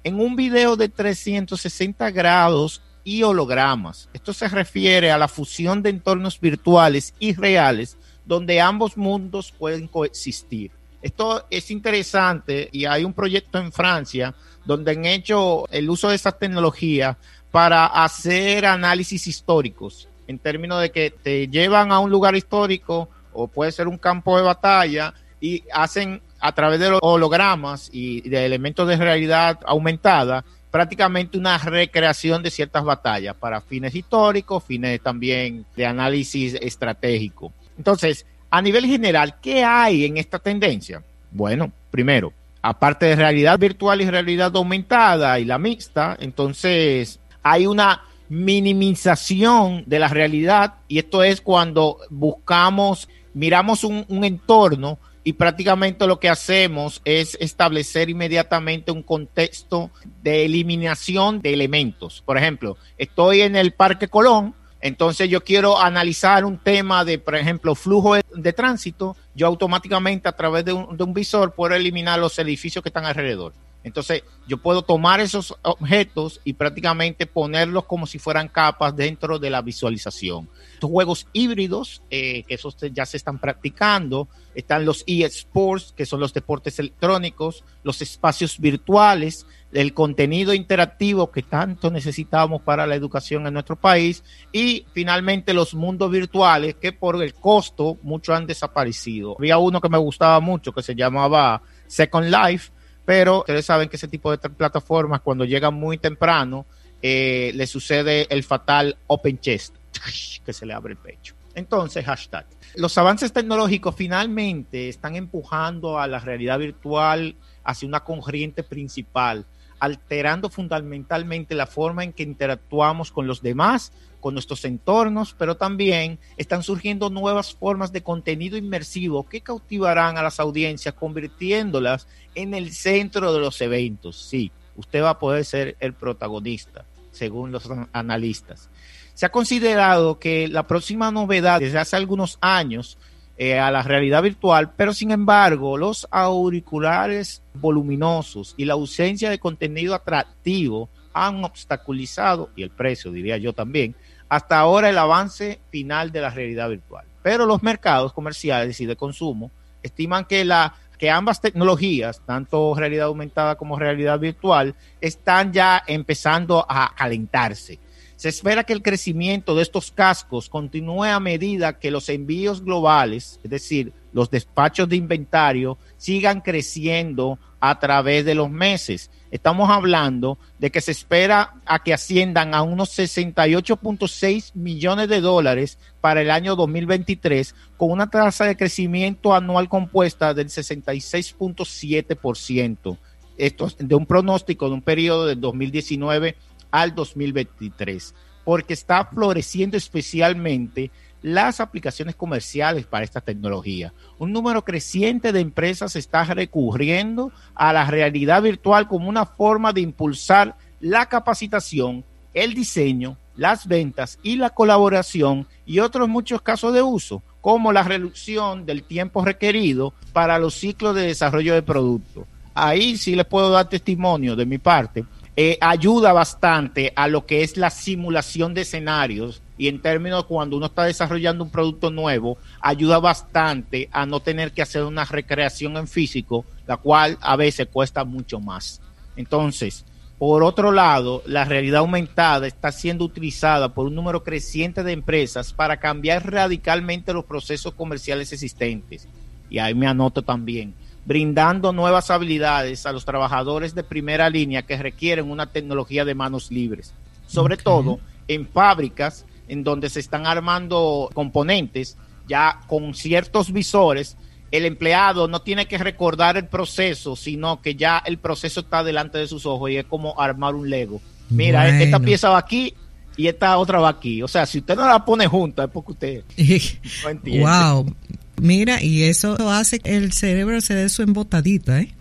en 0.02 0.18
un 0.18 0.34
video 0.34 0.76
de 0.76 0.88
360 0.88 2.10
grados 2.12 2.80
y 3.04 3.22
hologramas. 3.22 4.08
Esto 4.14 4.32
se 4.32 4.48
refiere 4.48 5.10
a 5.10 5.18
la 5.18 5.28
fusión 5.28 5.82
de 5.82 5.90
entornos 5.90 6.40
virtuales 6.40 7.12
y 7.18 7.34
reales 7.34 7.98
donde 8.24 8.62
ambos 8.62 8.96
mundos 8.96 9.52
pueden 9.52 9.88
coexistir. 9.88 10.77
Esto 11.00 11.46
es 11.50 11.70
interesante 11.70 12.68
y 12.72 12.84
hay 12.84 13.04
un 13.04 13.12
proyecto 13.12 13.58
en 13.58 13.72
Francia 13.72 14.34
donde 14.64 14.92
han 14.92 15.04
hecho 15.04 15.66
el 15.70 15.88
uso 15.88 16.08
de 16.08 16.16
esta 16.16 16.32
tecnología 16.32 17.16
para 17.50 17.86
hacer 17.86 18.66
análisis 18.66 19.26
históricos, 19.26 20.08
en 20.26 20.38
términos 20.38 20.80
de 20.82 20.90
que 20.90 21.10
te 21.10 21.48
llevan 21.48 21.92
a 21.92 22.00
un 22.00 22.10
lugar 22.10 22.36
histórico 22.36 23.08
o 23.32 23.48
puede 23.48 23.72
ser 23.72 23.88
un 23.88 23.96
campo 23.96 24.36
de 24.36 24.42
batalla 24.42 25.14
y 25.40 25.62
hacen 25.72 26.20
a 26.40 26.52
través 26.52 26.80
de 26.80 26.90
los 26.90 27.00
hologramas 27.02 27.88
y 27.92 28.28
de 28.28 28.44
elementos 28.44 28.86
de 28.86 28.96
realidad 28.96 29.58
aumentada 29.64 30.44
prácticamente 30.70 31.38
una 31.38 31.56
recreación 31.58 32.42
de 32.42 32.50
ciertas 32.50 32.84
batallas 32.84 33.34
para 33.34 33.60
fines 33.60 33.94
históricos, 33.94 34.64
fines 34.64 35.00
también 35.00 35.64
de 35.74 35.86
análisis 35.86 36.54
estratégico. 36.60 37.52
Entonces, 37.76 38.26
a 38.50 38.62
nivel 38.62 38.86
general, 38.86 39.36
¿qué 39.40 39.64
hay 39.64 40.04
en 40.04 40.16
esta 40.16 40.38
tendencia? 40.38 41.02
Bueno, 41.30 41.70
primero, 41.90 42.32
aparte 42.62 43.06
de 43.06 43.16
realidad 43.16 43.58
virtual 43.58 44.00
y 44.00 44.10
realidad 44.10 44.56
aumentada 44.56 45.38
y 45.38 45.44
la 45.44 45.58
mixta, 45.58 46.16
entonces 46.20 47.20
hay 47.42 47.66
una 47.66 48.02
minimización 48.28 49.84
de 49.86 49.98
la 49.98 50.08
realidad 50.08 50.74
y 50.86 50.98
esto 50.98 51.22
es 51.22 51.40
cuando 51.40 51.98
buscamos, 52.10 53.08
miramos 53.34 53.84
un, 53.84 54.04
entorno 54.24 54.98
y 55.24 55.34
prácticamente 55.34 56.06
lo 56.06 56.20
que 56.20 56.28
hacemos 56.28 57.00
es 57.04 57.36
establecer 57.40 58.10
inmediatamente 58.10 58.92
un 58.92 59.02
contexto 59.02 59.90
de 60.22 60.44
eliminación 60.44 61.40
de 61.40 61.52
elementos. 61.52 62.22
Por 62.24 62.38
ejemplo, 62.38 62.76
estoy 62.96 63.42
en 63.42 63.56
el 63.56 63.72
Parque 63.72 64.08
Colón 64.08 64.54
entonces 64.80 65.28
yo 65.28 65.42
quiero 65.42 65.80
analizar 65.80 66.44
un 66.44 66.58
tema 66.58 67.04
de, 67.04 67.18
por 67.18 67.34
ejemplo, 67.34 67.74
flujo 67.74 68.14
de, 68.14 68.52
tránsito, 68.52 69.16
yo 69.34 69.46
automáticamente 69.46 70.28
a 70.28 70.32
través 70.32 70.64
de 70.64 70.72
un, 70.72 70.96
de 70.96 71.04
un, 71.04 71.12
visor 71.12 71.52
puedo 71.52 71.74
eliminar 71.74 72.18
los 72.18 72.38
edificios 72.38 72.82
que 72.82 72.88
están 72.88 73.04
alrededor. 73.04 73.52
Entonces 73.84 74.24
yo 74.46 74.58
puedo 74.58 74.82
tomar 74.82 75.20
esos 75.20 75.56
objetos 75.62 76.40
y 76.44 76.54
prácticamente 76.54 77.26
ponerlos 77.26 77.84
como 77.84 78.06
si 78.06 78.18
fueran 78.18 78.48
capas 78.48 78.94
dentro 78.96 79.38
de 79.38 79.50
la 79.50 79.62
visualización. 79.62 80.48
Estos 80.74 80.90
juegos 80.90 81.26
híbridos, 81.32 82.02
eh, 82.10 82.42
que 82.44 82.54
esos 82.54 82.76
ya 82.92 83.06
se 83.06 83.16
están 83.16 83.38
practicando, 83.38 84.28
están 84.54 84.84
los 84.84 85.04
eSports, 85.06 85.92
que 85.96 86.06
son 86.06 86.20
los 86.20 86.34
deportes 86.34 86.78
electrónicos, 86.78 87.64
los 87.82 88.02
espacios 88.02 88.58
virtuales, 88.58 89.46
el 89.72 89.92
contenido 89.94 90.54
interactivo 90.54 91.30
que 91.30 91.42
tanto 91.42 91.90
necesitamos 91.90 92.62
para 92.62 92.86
la 92.86 92.94
educación 92.94 93.46
en 93.46 93.54
nuestro 93.54 93.76
país 93.76 94.24
y 94.50 94.86
finalmente 94.92 95.52
los 95.52 95.74
mundos 95.74 96.10
virtuales 96.10 96.74
que 96.76 96.92
por 96.92 97.22
el 97.22 97.34
costo 97.34 97.98
muchos 98.02 98.34
han 98.34 98.46
desaparecido. 98.46 99.36
Había 99.38 99.58
uno 99.58 99.80
que 99.80 99.88
me 99.88 99.98
gustaba 99.98 100.40
mucho 100.40 100.72
que 100.72 100.82
se 100.82 100.94
llamaba 100.94 101.62
Second 101.86 102.34
Life, 102.34 102.72
pero 103.08 103.38
ustedes 103.38 103.64
saben 103.64 103.88
que 103.88 103.96
ese 103.96 104.06
tipo 104.06 104.30
de 104.30 104.36
plataformas 104.36 105.22
cuando 105.22 105.46
llegan 105.46 105.72
muy 105.72 105.96
temprano 105.96 106.66
eh, 107.00 107.52
le 107.54 107.66
sucede 107.66 108.26
el 108.28 108.44
fatal 108.44 108.98
open 109.06 109.40
chest, 109.40 109.76
que 110.44 110.52
se 110.52 110.66
le 110.66 110.74
abre 110.74 110.92
el 110.92 110.98
pecho. 110.98 111.34
Entonces, 111.54 112.04
hashtag. 112.04 112.44
Los 112.74 112.98
avances 112.98 113.32
tecnológicos 113.32 113.94
finalmente 113.94 114.90
están 114.90 115.16
empujando 115.16 115.98
a 115.98 116.06
la 116.06 116.18
realidad 116.18 116.58
virtual 116.58 117.36
hacia 117.64 117.88
una 117.88 118.00
corriente 118.00 118.62
principal, 118.62 119.46
alterando 119.78 120.50
fundamentalmente 120.50 121.54
la 121.54 121.66
forma 121.66 122.04
en 122.04 122.12
que 122.12 122.24
interactuamos 122.24 123.10
con 123.10 123.26
los 123.26 123.40
demás, 123.40 123.90
con 124.20 124.34
nuestros 124.34 124.64
entornos, 124.64 125.34
pero 125.38 125.56
también 125.56 126.18
están 126.36 126.62
surgiendo 126.62 127.10
nuevas 127.10 127.54
formas 127.54 127.92
de 127.92 128.02
contenido 128.02 128.56
inmersivo 128.56 129.28
que 129.28 129.40
cautivarán 129.40 130.18
a 130.18 130.22
las 130.22 130.40
audiencias, 130.40 130.94
convirtiéndolas 130.94 132.06
en 132.34 132.54
el 132.54 132.72
centro 132.72 133.32
de 133.32 133.40
los 133.40 133.60
eventos. 133.60 134.16
Sí, 134.16 134.50
usted 134.76 135.02
va 135.02 135.10
a 135.10 135.18
poder 135.18 135.44
ser 135.44 135.76
el 135.80 135.92
protagonista, 135.92 136.84
según 137.10 137.52
los 137.52 137.68
analistas. 137.92 138.70
Se 139.14 139.26
ha 139.26 139.30
considerado 139.30 140.18
que 140.18 140.48
la 140.48 140.66
próxima 140.66 141.10
novedad 141.10 141.60
desde 141.60 141.78
hace 141.78 141.96
algunos 141.96 142.38
años 142.40 142.98
eh, 143.36 143.58
a 143.58 143.70
la 143.70 143.82
realidad 143.82 144.22
virtual, 144.22 144.72
pero 144.76 144.92
sin 144.92 145.12
embargo 145.12 145.76
los 145.76 146.08
auriculares 146.10 147.42
voluminosos 147.54 148.54
y 148.56 148.64
la 148.64 148.74
ausencia 148.74 149.30
de 149.30 149.38
contenido 149.38 149.94
atractivo 149.94 150.88
han 151.12 151.44
obstaculizado, 151.44 152.50
y 152.56 152.62
el 152.62 152.70
precio 152.70 153.12
diría 153.12 153.36
yo 153.36 153.52
también, 153.52 153.94
hasta 154.28 154.58
ahora 154.58 154.88
el 154.88 154.98
avance 154.98 155.60
final 155.70 156.12
de 156.12 156.20
la 156.20 156.30
realidad 156.30 156.68
virtual. 156.68 157.06
Pero 157.22 157.46
los 157.46 157.62
mercados 157.62 158.12
comerciales 158.12 158.80
y 158.80 158.86
de 158.86 158.96
consumo 158.96 159.50
estiman 159.82 160.24
que, 160.24 160.44
la, 160.44 160.74
que 160.98 161.10
ambas 161.10 161.40
tecnologías, 161.40 162.20
tanto 162.24 162.74
realidad 162.74 163.06
aumentada 163.06 163.56
como 163.56 163.78
realidad 163.78 164.18
virtual, 164.18 164.74
están 165.00 165.52
ya 165.52 165.82
empezando 165.86 166.64
a 166.68 166.92
calentarse 166.94 167.78
se 168.18 168.28
espera 168.28 168.64
que 168.64 168.72
el 168.72 168.82
crecimiento 168.82 169.54
de 169.54 169.62
estos 169.62 169.92
cascos 169.92 170.48
continúe 170.48 171.04
a 171.04 171.20
medida 171.20 171.78
que 171.78 171.92
los 171.92 172.08
envíos 172.08 172.64
globales, 172.64 173.38
es 173.44 173.50
decir, 173.50 173.92
los 174.12 174.28
despachos 174.28 174.88
de 174.88 174.96
inventario, 174.96 175.78
sigan 175.98 176.40
creciendo 176.40 177.38
a 177.60 177.78
través 177.78 178.24
de 178.24 178.34
los 178.34 178.50
meses. 178.50 179.12
Estamos 179.30 179.70
hablando 179.70 180.36
de 180.58 180.72
que 180.72 180.80
se 180.80 180.90
espera 180.90 181.54
a 181.64 181.84
que 181.84 181.94
asciendan 181.94 182.56
a 182.56 182.62
unos 182.62 182.98
68.6 182.98 184.56
millones 184.56 185.08
de 185.08 185.20
dólares 185.20 185.78
para 186.00 186.20
el 186.20 186.32
año 186.32 186.56
2023, 186.56 187.54
con 187.76 187.92
una 187.92 188.10
tasa 188.10 188.46
de 188.46 188.56
crecimiento 188.56 189.32
anual 189.32 189.68
compuesta 189.68 190.34
del 190.34 190.48
66.7%. 190.48 192.98
Esto 193.36 193.66
es 193.66 193.76
de 193.78 193.94
un 193.94 194.06
pronóstico 194.06 194.66
de 194.66 194.74
un 194.74 194.82
periodo 194.82 195.26
del 195.26 195.40
2019 195.40 196.34
al 196.70 196.94
2023, 196.94 198.14
porque 198.44 198.74
está 198.74 199.04
floreciendo 199.04 199.76
especialmente 199.76 200.90
las 201.22 201.60
aplicaciones 201.60 202.14
comerciales 202.14 202.86
para 202.86 203.04
esta 203.04 203.20
tecnología. 203.20 203.92
Un 204.18 204.32
número 204.32 204.64
creciente 204.64 205.32
de 205.32 205.40
empresas 205.40 205.96
está 205.96 206.24
recurriendo 206.24 207.32
a 207.54 207.72
la 207.72 207.84
realidad 207.86 208.42
virtual 208.42 208.86
como 208.86 209.08
una 209.08 209.26
forma 209.26 209.72
de 209.72 209.80
impulsar 209.80 210.56
la 210.80 211.06
capacitación, 211.06 212.04
el 212.34 212.54
diseño, 212.54 213.16
las 213.36 213.66
ventas 213.66 214.18
y 214.22 214.36
la 214.36 214.50
colaboración 214.50 215.46
y 215.66 215.80
otros 215.80 216.08
muchos 216.08 216.42
casos 216.42 216.72
de 216.74 216.82
uso, 216.82 217.22
como 217.40 217.72
la 217.72 217.82
reducción 217.82 218.66
del 218.66 218.82
tiempo 218.82 219.24
requerido 219.24 219.94
para 220.12 220.38
los 220.38 220.54
ciclos 220.54 220.94
de 220.94 221.02
desarrollo 221.02 221.54
de 221.54 221.62
producto. 221.62 222.26
Ahí 222.54 222.96
sí 222.96 223.14
les 223.14 223.26
puedo 223.26 223.50
dar 223.50 223.68
testimonio 223.68 224.34
de 224.34 224.46
mi 224.46 224.58
parte 224.58 225.04
eh, 225.40 225.56
ayuda 225.60 226.12
bastante 226.12 226.92
a 226.96 227.06
lo 227.06 227.24
que 227.24 227.44
es 227.44 227.56
la 227.56 227.70
simulación 227.70 228.54
de 228.54 228.62
escenarios 228.62 229.40
y 229.56 229.68
en 229.68 229.80
términos 229.80 230.24
cuando 230.24 230.56
uno 230.56 230.66
está 230.66 230.82
desarrollando 230.82 231.44
un 231.44 231.50
producto 231.50 231.92
nuevo, 231.92 232.38
ayuda 232.60 232.98
bastante 232.98 233.88
a 233.92 234.04
no 234.04 234.18
tener 234.18 234.50
que 234.50 234.62
hacer 234.62 234.82
una 234.82 235.04
recreación 235.04 235.76
en 235.76 235.86
físico, 235.86 236.44
la 236.66 236.76
cual 236.76 237.18
a 237.20 237.36
veces 237.36 237.68
cuesta 237.72 238.02
mucho 238.02 238.40
más. 238.40 238.80
Entonces, 239.14 239.84
por 240.18 240.42
otro 240.42 240.72
lado, 240.72 241.22
la 241.24 241.44
realidad 241.44 241.82
aumentada 241.82 242.48
está 242.48 242.72
siendo 242.72 243.04
utilizada 243.04 243.72
por 243.72 243.86
un 243.86 243.94
número 243.94 244.24
creciente 244.24 244.82
de 244.82 244.90
empresas 244.90 245.52
para 245.52 245.76
cambiar 245.76 246.32
radicalmente 246.32 247.12
los 247.12 247.26
procesos 247.26 247.74
comerciales 247.74 248.32
existentes. 248.32 249.06
Y 249.48 249.60
ahí 249.60 249.72
me 249.72 249.86
anoto 249.86 250.22
también 250.22 250.74
brindando 251.08 251.72
nuevas 251.72 252.10
habilidades 252.10 252.84
a 252.84 252.92
los 252.92 253.06
trabajadores 253.06 253.74
de 253.74 253.82
primera 253.82 254.28
línea 254.28 254.60
que 254.60 254.76
requieren 254.76 255.30
una 255.30 255.46
tecnología 255.46 256.04
de 256.04 256.14
manos 256.14 256.50
libres, 256.50 256.92
sobre 257.26 257.56
todo 257.56 257.98
en 258.28 258.46
fábricas 258.46 259.24
en 259.48 259.64
donde 259.64 259.88
se 259.88 260.00
están 260.00 260.26
armando 260.26 261.08
componentes 261.14 261.96
ya 262.28 262.60
con 262.66 262.92
ciertos 262.92 263.54
visores. 263.54 264.18
El 264.50 264.66
empleado 264.66 265.28
no 265.28 265.40
tiene 265.40 265.66
que 265.66 265.78
recordar 265.78 266.36
el 266.36 266.44
proceso, 266.44 267.16
sino 267.16 267.62
que 267.62 267.74
ya 267.74 268.02
el 268.04 268.18
proceso 268.18 268.60
está 268.60 268.84
delante 268.84 269.16
de 269.16 269.28
sus 269.28 269.46
ojos 269.46 269.70
y 269.70 269.78
es 269.78 269.86
como 269.86 270.20
armar 270.20 270.54
un 270.54 270.68
Lego. 270.68 271.00
Mira, 271.30 271.70
esta 271.80 272.00
pieza 272.00 272.28
va 272.28 272.38
aquí 272.38 272.74
y 273.16 273.28
esta 273.28 273.56
otra 273.56 273.80
va 273.80 273.88
aquí. 273.88 274.22
O 274.22 274.28
sea, 274.28 274.44
si 274.44 274.58
usted 274.58 274.76
no 274.76 274.86
la 274.86 275.06
pone 275.06 275.26
junta 275.26 275.64
es 275.64 275.70
porque 275.70 275.92
usted 275.92 276.24
no 277.02 277.08
entiende. 277.08 277.46
Wow, 277.46 277.94
Mira, 278.40 278.82
y 278.82 279.04
eso 279.04 279.36
hace 279.50 279.80
que 279.80 279.96
el 279.96 280.12
cerebro 280.12 280.60
se 280.60 280.74
dé 280.74 280.88
su 280.88 281.02
embotadita, 281.02 281.80
¿eh? 281.80 281.94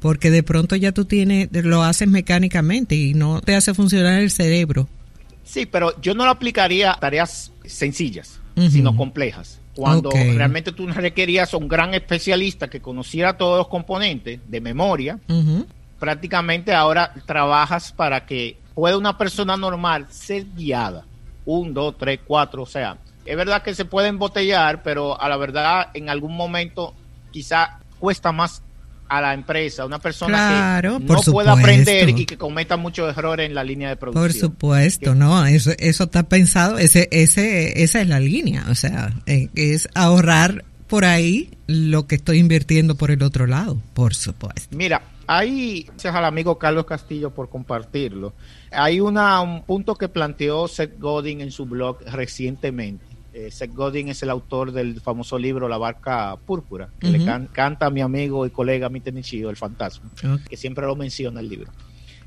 Porque 0.00 0.30
de 0.30 0.42
pronto 0.42 0.76
ya 0.76 0.92
tú 0.92 1.04
tienes, 1.04 1.48
lo 1.52 1.82
haces 1.82 2.08
mecánicamente 2.08 2.94
y 2.94 3.14
no 3.14 3.40
te 3.40 3.54
hace 3.54 3.74
funcionar 3.74 4.20
el 4.20 4.30
cerebro. 4.30 4.88
Sí, 5.44 5.66
pero 5.66 5.98
yo 6.00 6.14
no 6.14 6.24
lo 6.24 6.30
aplicaría 6.30 6.92
a 6.92 7.00
tareas 7.00 7.52
sencillas, 7.64 8.40
sino 8.70 8.96
complejas. 8.96 9.60
Cuando 9.74 10.10
realmente 10.10 10.72
tú 10.72 10.86
requerías 10.86 11.52
un 11.54 11.68
gran 11.68 11.94
especialista 11.94 12.68
que 12.68 12.80
conociera 12.80 13.36
todos 13.36 13.58
los 13.58 13.68
componentes 13.68 14.40
de 14.46 14.60
memoria, 14.60 15.18
prácticamente 15.98 16.74
ahora 16.74 17.12
trabajas 17.26 17.92
para 17.92 18.26
que 18.26 18.58
pueda 18.74 18.98
una 18.98 19.16
persona 19.16 19.56
normal 19.56 20.06
ser 20.10 20.46
guiada. 20.54 21.04
Un, 21.44 21.72
dos, 21.72 21.96
tres, 21.96 22.20
cuatro, 22.26 22.62
o 22.62 22.66
sea, 22.66 22.98
es 23.26 23.36
verdad 23.36 23.62
que 23.62 23.74
se 23.74 23.84
puede 23.84 24.08
embotellar, 24.08 24.82
pero 24.82 25.20
a 25.20 25.28
la 25.28 25.36
verdad 25.36 25.88
en 25.94 26.08
algún 26.08 26.36
momento 26.36 26.94
quizá 27.30 27.80
cuesta 27.98 28.32
más 28.32 28.62
a 29.08 29.20
la 29.20 29.34
empresa, 29.34 29.86
una 29.86 29.98
persona 29.98 30.80
que 30.82 30.88
no 30.88 31.20
pueda 31.22 31.52
aprender 31.52 32.08
y 32.08 32.26
que 32.26 32.36
cometa 32.36 32.76
muchos 32.76 33.16
errores 33.16 33.48
en 33.48 33.54
la 33.54 33.62
línea 33.62 33.88
de 33.88 33.96
producción. 33.96 34.24
Por 34.24 34.32
supuesto, 34.32 35.14
no, 35.14 35.46
eso 35.46 35.72
eso 35.78 36.04
está 36.04 36.24
pensado, 36.24 36.78
ese 36.78 37.08
ese 37.12 37.82
esa 37.82 38.00
es 38.00 38.08
la 38.08 38.20
línea, 38.20 38.64
o 38.68 38.74
sea, 38.74 39.12
eh, 39.26 39.48
es 39.54 39.88
ahorrar 39.94 40.64
por 40.88 41.04
ahí 41.04 41.50
lo 41.66 42.06
que 42.06 42.16
estoy 42.16 42.38
invirtiendo 42.38 42.94
por 42.94 43.10
el 43.10 43.22
otro 43.22 43.46
lado, 43.46 43.80
por 43.94 44.14
supuesto. 44.14 44.76
Mira, 44.76 45.02
ahí, 45.26 45.84
gracias 45.88 46.14
al 46.14 46.24
amigo 46.24 46.58
Carlos 46.58 46.86
Castillo 46.86 47.30
por 47.30 47.48
compartirlo. 47.48 48.34
Hay 48.72 49.00
una, 49.00 49.40
un 49.40 49.62
punto 49.62 49.94
que 49.94 50.08
planteó 50.08 50.68
Seth 50.68 50.98
Godin 50.98 51.40
en 51.40 51.50
su 51.50 51.66
blog 51.66 51.98
recientemente 52.06 53.15
eh, 53.36 53.50
Seth 53.50 53.74
Godin 53.74 54.08
es 54.08 54.22
el 54.22 54.30
autor 54.30 54.72
del 54.72 54.98
famoso 55.02 55.38
libro 55.38 55.68
La 55.68 55.76
Barca 55.76 56.38
Púrpura, 56.46 56.88
que 56.98 57.08
le 57.08 57.22
canta 57.52 57.84
a 57.84 57.90
mi 57.90 58.00
amigo 58.00 58.46
y 58.46 58.50
colega 58.50 58.88
Nichio, 58.88 59.50
el 59.50 59.56
fantasma, 59.56 60.10
que 60.48 60.56
siempre 60.56 60.86
lo 60.86 60.96
menciona 60.96 61.40
el 61.40 61.50
libro. 61.50 61.70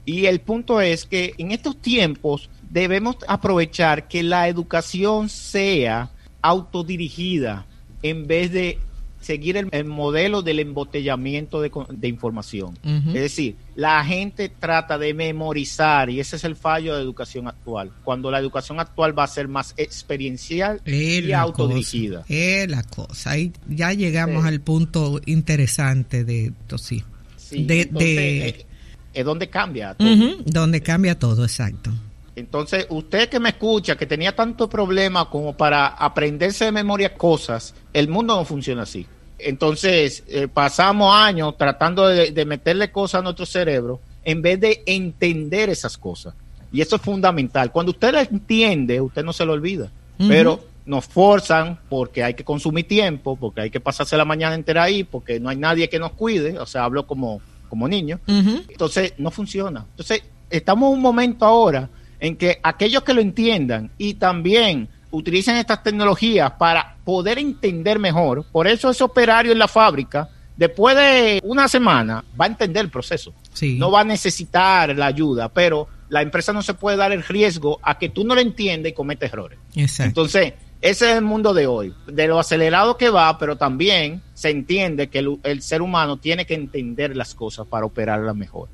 Y 0.06 0.28
el 0.28 0.40
punto 0.40 0.82
es 0.82 1.08
que 1.08 1.34
en 1.40 1.52
estos 1.52 1.82
tiempos 1.82 2.52
debemos 2.70 3.18
aprovechar 3.28 4.08
que 4.08 4.22
la 4.22 4.50
educación 4.50 5.30
sea 5.30 6.12
autodirigida 6.44 7.66
en 8.04 8.28
vez 8.28 8.52
de 8.52 8.78
seguir 9.22 9.58
el, 9.58 9.86
modelo 9.86 10.42
del 10.42 10.60
embotellamiento 10.60 11.62
de, 11.62 12.08
información. 12.08 12.78
Es 12.84 13.14
decir, 13.14 13.56
la 13.76 14.04
gente 14.04 14.50
trata 14.50 14.98
de 14.98 15.14
memorizar 15.14 16.10
y 16.10 16.20
ese 16.20 16.38
es 16.38 16.44
el 16.44 16.56
fallo 16.56 16.96
de 16.96 17.02
educación 17.02 17.48
actual. 17.48 17.92
Cuando 18.04 18.32
la 18.32 18.40
educación 18.40 18.80
actual 18.80 19.18
va 19.18 19.24
a 19.24 19.28
ser 19.28 19.48
más 19.48 19.74
experiencial 19.78 20.82
y 20.86 21.32
autodirigida. 21.32 22.26
Es 22.28 22.70
la 22.70 22.84
cosa. 22.84 23.32
Ahí 23.32 23.52
ya 23.68 23.94
llegamos 23.94 24.46
al 24.46 24.62
punto 24.62 25.20
interesante 25.26 26.24
de 26.24 26.46
esto, 26.48 26.78
sí. 26.78 27.04
de, 27.52 27.90
eh, 28.00 28.66
es 29.14 29.26
donde 29.26 29.50
cambia 29.50 29.96
todo. 29.96 30.08
donde 30.46 30.82
cambia 30.82 31.18
todo, 31.18 31.44
exacto. 31.44 31.92
Entonces, 32.40 32.88
usted 32.90 33.30
que 33.30 33.40
me 33.40 33.50
escucha, 33.50 33.98
que 33.98 34.06
tenía 34.06 34.36
tanto 34.36 34.70
problema 34.70 35.30
como 35.30 35.56
para 35.56 35.88
aprenderse 35.88 36.66
de 36.66 36.72
memoria 36.72 37.14
cosas, 37.14 37.76
el 37.94 38.08
mundo 38.08 38.36
no 38.36 38.46
funciona 38.46 38.84
así. 38.84 39.06
Entonces, 39.38 40.24
eh, 40.28 40.48
pasamos 40.48 41.14
años 41.14 41.58
tratando 41.58 42.08
de, 42.08 42.46
meterle 42.46 42.92
cosas 42.92 43.20
a 43.20 43.24
nuestro 43.24 43.46
cerebro 43.46 44.02
en 44.24 44.42
vez 44.42 44.60
de 44.60 44.84
entender 44.86 45.70
esas 45.70 45.98
cosas. 45.98 46.34
Y 46.72 46.82
eso 46.82 46.98
es 46.98 47.02
fundamental. 47.02 47.72
Cuando 47.72 47.92
usted 47.92 48.14
la 48.14 48.22
entiende, 48.22 49.02
usted 49.02 49.24
no 49.24 49.34
se 49.34 49.46
lo 49.46 49.54
olvida. 49.54 49.92
Pero 50.18 50.60
nos 50.86 51.06
forzan 51.06 51.80
porque 51.88 52.26
hay 52.26 52.34
que 52.34 52.44
consumir 52.44 52.86
tiempo, 52.86 53.38
porque 53.38 53.62
hay 53.62 53.70
que 53.70 53.80
pasarse 53.80 54.18
la 54.18 54.26
mañana 54.26 54.54
entera 54.54 54.84
ahí, 54.84 55.06
porque 55.06 55.40
no 55.40 55.48
hay 55.48 55.56
nadie 55.56 55.88
que 55.88 55.98
nos 55.98 56.12
cuide. 56.12 56.60
O 56.60 56.66
sea, 56.66 56.84
hablo 56.84 57.08
como, 57.08 57.42
como 57.70 57.88
niño. 57.88 58.20
Entonces, 58.28 59.14
no 59.18 59.32
funciona. 59.32 59.86
Entonces, 59.92 60.24
estamos 60.50 60.90
en 60.90 60.96
un 60.96 61.02
momento 61.02 61.46
ahora 61.46 61.90
en 62.20 62.36
que 62.36 62.60
aquellos 62.64 63.04
que 63.04 63.14
lo 63.14 63.22
entiendan 63.22 63.92
y 63.98 64.16
también 64.16 64.90
utilicen 65.12 65.56
estas 65.56 65.84
tecnologías 65.84 66.52
para 66.52 66.98
poder 67.04 67.40
entender 67.40 68.00
mejor. 68.00 68.46
Por 68.52 68.68
eso 68.68 68.90
ese 68.90 69.04
operario 69.04 69.52
en 69.52 69.60
la 69.60 69.68
fábrica, 69.68 70.30
después 70.56 70.96
de 70.96 71.42
una 71.44 71.68
semana, 71.68 72.24
va 72.40 72.46
a 72.46 72.50
entender 72.50 72.86
el 72.86 72.92
proceso. 72.92 73.34
No 73.78 73.92
va 73.92 74.02
a 74.02 74.06
necesitar 74.06 74.96
la 74.96 75.08
ayuda, 75.08 75.50
pero 75.50 75.88
la 76.10 76.22
empresa 76.22 76.54
no 76.54 76.62
se 76.62 76.74
puede 76.74 76.98
dar 76.98 77.12
el 77.12 77.24
riesgo 77.24 77.80
a 77.82 77.98
que 77.98 78.10
tú 78.10 78.24
no 78.24 78.36
lo 78.36 78.42
entiendas 78.42 78.92
y 78.92 78.96
cometes 78.96 79.32
errores. 79.32 79.60
Entonces, 79.76 80.54
ese 80.82 81.12
es 81.12 81.18
el 81.18 81.24
mundo 81.24 81.54
de 81.54 81.68
hoy, 81.68 81.94
de 82.08 82.28
lo 82.28 82.40
acelerado 82.40 82.96
que 82.96 83.10
va, 83.10 83.38
pero 83.38 83.58
también 83.58 84.22
se 84.34 84.50
entiende 84.50 85.10
que 85.10 85.20
el, 85.44 85.62
ser 85.62 85.82
humano 85.82 86.18
tiene 86.18 86.46
que 86.46 86.54
entender 86.54 87.18
las 87.18 87.36
cosas 87.36 87.68
para 87.68 87.86
operarlas 87.86 88.36
mejor. 88.36 88.70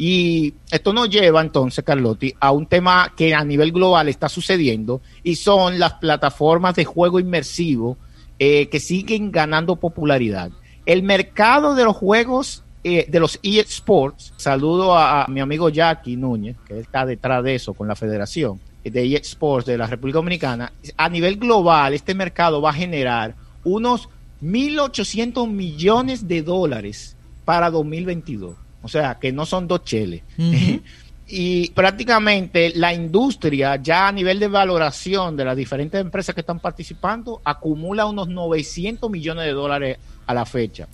Y 0.00 0.54
esto 0.70 0.92
nos 0.92 1.10
lleva 1.10 1.40
entonces, 1.40 1.84
Carlotti, 1.84 2.32
a 2.38 2.52
un 2.52 2.66
tema 2.66 3.12
que 3.16 3.34
a 3.34 3.44
nivel 3.44 3.72
global 3.72 4.08
está 4.08 4.28
sucediendo 4.28 5.00
y 5.24 5.34
son 5.34 5.80
las 5.80 5.94
plataformas 5.94 6.76
de 6.76 6.84
juego 6.84 7.18
inmersivo 7.18 7.98
eh, 8.38 8.68
que 8.68 8.78
siguen 8.78 9.32
ganando 9.32 9.74
popularidad. 9.74 10.52
El 10.86 11.02
mercado 11.02 11.74
de 11.74 11.84
los 11.84 11.96
juegos 11.96 12.62
eh, 12.84 13.06
de 13.08 13.18
los 13.18 13.40
eSports, 13.42 14.32
saludo 14.36 14.96
a, 14.96 15.26
mi 15.28 15.40
amigo 15.40 15.68
Jackie 15.68 16.16
Núñez, 16.16 16.56
que 16.64 16.78
está 16.78 17.04
detrás 17.04 17.42
de 17.42 17.56
eso 17.56 17.74
con 17.74 17.88
la 17.88 17.96
federación 17.96 18.60
de 18.84 19.16
eSports 19.16 19.66
de 19.66 19.76
la 19.76 19.86
República 19.86 20.18
Dominicana, 20.18 20.72
a 20.96 21.08
nivel 21.08 21.36
global 21.36 21.94
este 21.94 22.14
mercado 22.14 22.62
va 22.62 22.70
a 22.70 22.74
generar 22.74 23.34
unos 23.64 24.08
1.800 24.42 25.48
millones 25.50 26.28
de 26.28 26.42
dólares 26.42 27.16
para 27.44 27.70
2022. 27.70 28.67
O 28.82 28.88
sea, 28.88 29.18
que 29.18 29.32
no 29.32 29.46
son 29.46 29.66
dos 29.66 29.84
cheles. 29.84 30.22
y 31.26 31.70
prácticamente 31.70 32.72
la 32.74 32.94
industria, 32.94 33.76
ya 33.76 34.08
a 34.08 34.12
nivel 34.12 34.38
de 34.38 34.48
valoración 34.48 35.36
de 35.36 35.44
las 35.44 35.56
diferentes 35.56 36.00
empresas 36.00 36.34
que 36.34 36.40
están 36.40 36.60
participando, 36.60 37.40
acumula 37.44 38.06
unos 38.06 38.28
900 38.28 39.10
millones 39.10 39.44
de 39.44 39.52
dólares 39.52 39.98
a 40.26 40.34
la 40.34 40.44
fecha. 40.44 40.88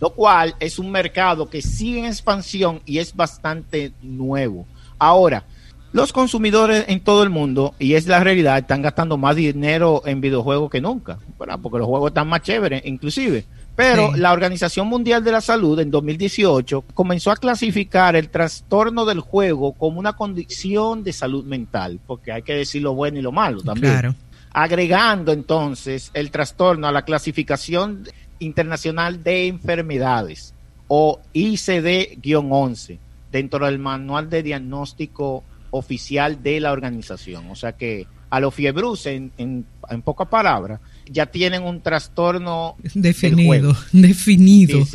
Lo 0.00 0.10
cual 0.10 0.54
es 0.60 0.78
un 0.78 0.90
mercado 0.90 1.48
que 1.48 1.62
sigue 1.62 2.00
en 2.00 2.06
expansión 2.06 2.80
y 2.84 2.98
es 2.98 3.14
bastante 3.14 3.92
nuevo. 4.02 4.66
Ahora, 4.98 5.44
los 5.92 6.12
consumidores 6.12 6.84
en 6.86 7.00
todo 7.00 7.24
el 7.24 7.30
mundo, 7.30 7.74
y 7.78 7.94
es 7.94 8.06
la 8.06 8.20
realidad, 8.22 8.58
están 8.58 8.80
gastando 8.80 9.16
más 9.16 9.34
dinero 9.34 10.02
en 10.04 10.20
videojuegos 10.20 10.70
que 10.70 10.80
nunca, 10.80 11.18
porque 11.36 11.78
los 11.78 11.86
juegos 11.86 12.10
están 12.10 12.28
más 12.28 12.42
chéveres, 12.42 12.82
inclusive. 12.84 13.44
Pero 13.80 14.14
la 14.14 14.32
Organización 14.32 14.88
Mundial 14.88 15.24
de 15.24 15.32
la 15.32 15.40
Salud 15.40 15.80
en 15.80 15.90
2018 15.90 16.84
comenzó 16.92 17.30
a 17.30 17.36
clasificar 17.36 18.14
el 18.14 18.28
trastorno 18.28 19.06
del 19.06 19.20
juego 19.20 19.72
como 19.72 19.98
una 19.98 20.12
condición 20.12 21.02
de 21.02 21.14
salud 21.14 21.46
mental, 21.46 21.98
porque 22.06 22.30
hay 22.30 22.42
que 22.42 22.52
decir 22.52 22.82
lo 22.82 22.92
bueno 22.92 23.18
y 23.18 23.22
lo 23.22 23.32
malo 23.32 23.62
también. 23.62 24.14
Agregando 24.52 25.32
entonces 25.32 26.10
el 26.12 26.30
trastorno 26.30 26.88
a 26.88 26.92
la 26.92 27.06
clasificación 27.06 28.06
internacional 28.38 29.22
de 29.22 29.46
enfermedades 29.46 30.52
o 30.88 31.20
ICD-11 31.32 32.98
dentro 33.32 33.64
del 33.64 33.78
manual 33.78 34.28
de 34.28 34.42
diagnóstico 34.42 35.42
oficial 35.70 36.42
de 36.42 36.60
la 36.60 36.72
organización. 36.72 37.48
O 37.50 37.54
sea 37.54 37.72
que 37.72 38.06
a 38.28 38.40
los 38.40 38.54
fiebrus, 38.54 39.06
en, 39.06 39.32
en, 39.38 39.64
en 39.88 40.02
pocas 40.02 40.28
palabras, 40.28 40.80
ya 41.10 41.26
tienen 41.26 41.62
un 41.62 41.82
trastorno 41.82 42.76
definido, 42.94 43.76
definido. 43.92 44.86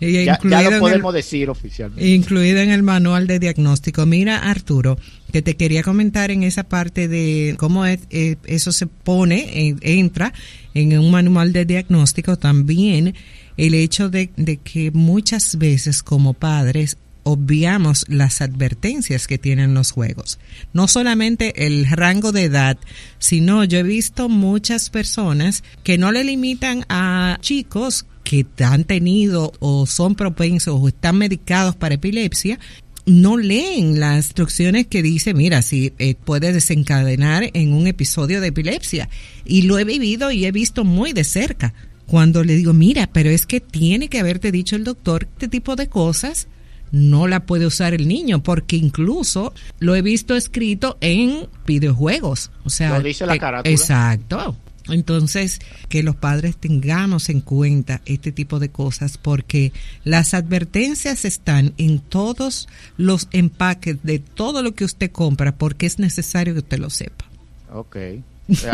ya, 0.00 0.38
lo 0.70 0.80
podemos 0.80 1.14
decir 1.14 1.50
oficialmente. 1.50 2.08
Incluido 2.08 2.58
en 2.58 2.70
el 2.70 2.82
manual 2.82 3.26
de 3.26 3.38
diagnóstico. 3.38 4.06
Mira, 4.06 4.38
Arturo, 4.38 4.98
que 5.32 5.42
te 5.42 5.56
quería 5.56 5.82
comentar 5.82 6.30
en 6.30 6.42
esa 6.42 6.64
parte 6.64 7.08
de 7.08 7.54
cómo 7.58 7.84
es, 7.84 8.00
eh, 8.10 8.36
eso 8.46 8.72
se 8.72 8.86
pone, 8.86 9.76
entra 9.82 10.32
en 10.74 10.98
un 10.98 11.10
manual 11.10 11.52
de 11.52 11.64
diagnóstico 11.64 12.36
también 12.36 13.14
el 13.56 13.74
hecho 13.74 14.08
de, 14.08 14.30
de 14.36 14.56
que 14.58 14.90
muchas 14.92 15.58
veces 15.58 16.02
como 16.02 16.32
padres 16.32 16.96
obviamos 17.28 18.06
las 18.08 18.40
advertencias 18.40 19.26
que 19.26 19.36
tienen 19.36 19.74
los 19.74 19.90
juegos. 19.90 20.38
No 20.72 20.88
solamente 20.88 21.66
el 21.66 21.86
rango 21.86 22.32
de 22.32 22.44
edad, 22.44 22.78
sino 23.18 23.64
yo 23.64 23.80
he 23.80 23.82
visto 23.82 24.30
muchas 24.30 24.88
personas 24.88 25.62
que 25.84 25.98
no 25.98 26.10
le 26.10 26.24
limitan 26.24 26.86
a 26.88 27.36
chicos 27.42 28.06
que 28.24 28.46
han 28.64 28.84
tenido 28.84 29.52
o 29.58 29.84
son 29.84 30.14
propensos 30.14 30.80
o 30.80 30.88
están 30.88 31.18
medicados 31.18 31.76
para 31.76 31.96
epilepsia, 31.96 32.58
no 33.04 33.36
leen 33.36 34.00
las 34.00 34.16
instrucciones 34.24 34.86
que 34.86 35.02
dice, 35.02 35.34
mira, 35.34 35.60
si 35.60 35.92
eh, 35.98 36.14
puede 36.14 36.54
desencadenar 36.54 37.50
en 37.52 37.74
un 37.74 37.86
episodio 37.86 38.40
de 38.40 38.48
epilepsia. 38.48 39.10
Y 39.44 39.62
lo 39.62 39.78
he 39.78 39.84
vivido 39.84 40.30
y 40.30 40.46
he 40.46 40.52
visto 40.52 40.84
muy 40.84 41.12
de 41.12 41.24
cerca. 41.24 41.74
Cuando 42.06 42.42
le 42.42 42.56
digo, 42.56 42.72
mira, 42.72 43.06
pero 43.12 43.28
es 43.28 43.44
que 43.44 43.60
tiene 43.60 44.08
que 44.08 44.18
haberte 44.18 44.50
dicho 44.50 44.76
el 44.76 44.84
doctor 44.84 45.28
este 45.30 45.48
tipo 45.48 45.76
de 45.76 45.88
cosas 45.88 46.48
no 46.92 47.26
la 47.26 47.40
puede 47.40 47.66
usar 47.66 47.94
el 47.94 48.08
niño, 48.08 48.42
porque 48.42 48.76
incluso 48.76 49.52
lo 49.78 49.94
he 49.94 50.02
visto 50.02 50.36
escrito 50.36 50.96
en 51.00 51.48
videojuegos. 51.66 52.50
O 52.64 52.70
sea, 52.70 52.98
lo 52.98 53.04
dice 53.04 53.26
la 53.26 53.38
carátula. 53.38 53.72
Exacto. 53.72 54.56
Entonces, 54.88 55.60
que 55.88 56.02
los 56.02 56.16
padres 56.16 56.56
tengamos 56.56 57.28
en 57.28 57.40
cuenta 57.40 58.00
este 58.06 58.32
tipo 58.32 58.58
de 58.58 58.70
cosas 58.70 59.18
porque 59.18 59.72
las 60.04 60.34
advertencias 60.34 61.24
están 61.24 61.74
en 61.78 61.98
todos 61.98 62.68
los 62.96 63.28
empaques 63.32 64.02
de 64.02 64.18
todo 64.18 64.62
lo 64.62 64.74
que 64.74 64.84
usted 64.84 65.10
compra 65.10 65.52
porque 65.52 65.86
es 65.86 65.98
necesario 65.98 66.54
que 66.54 66.60
usted 66.60 66.78
lo 66.78 66.90
sepa. 66.90 67.26
Ok. 67.72 67.96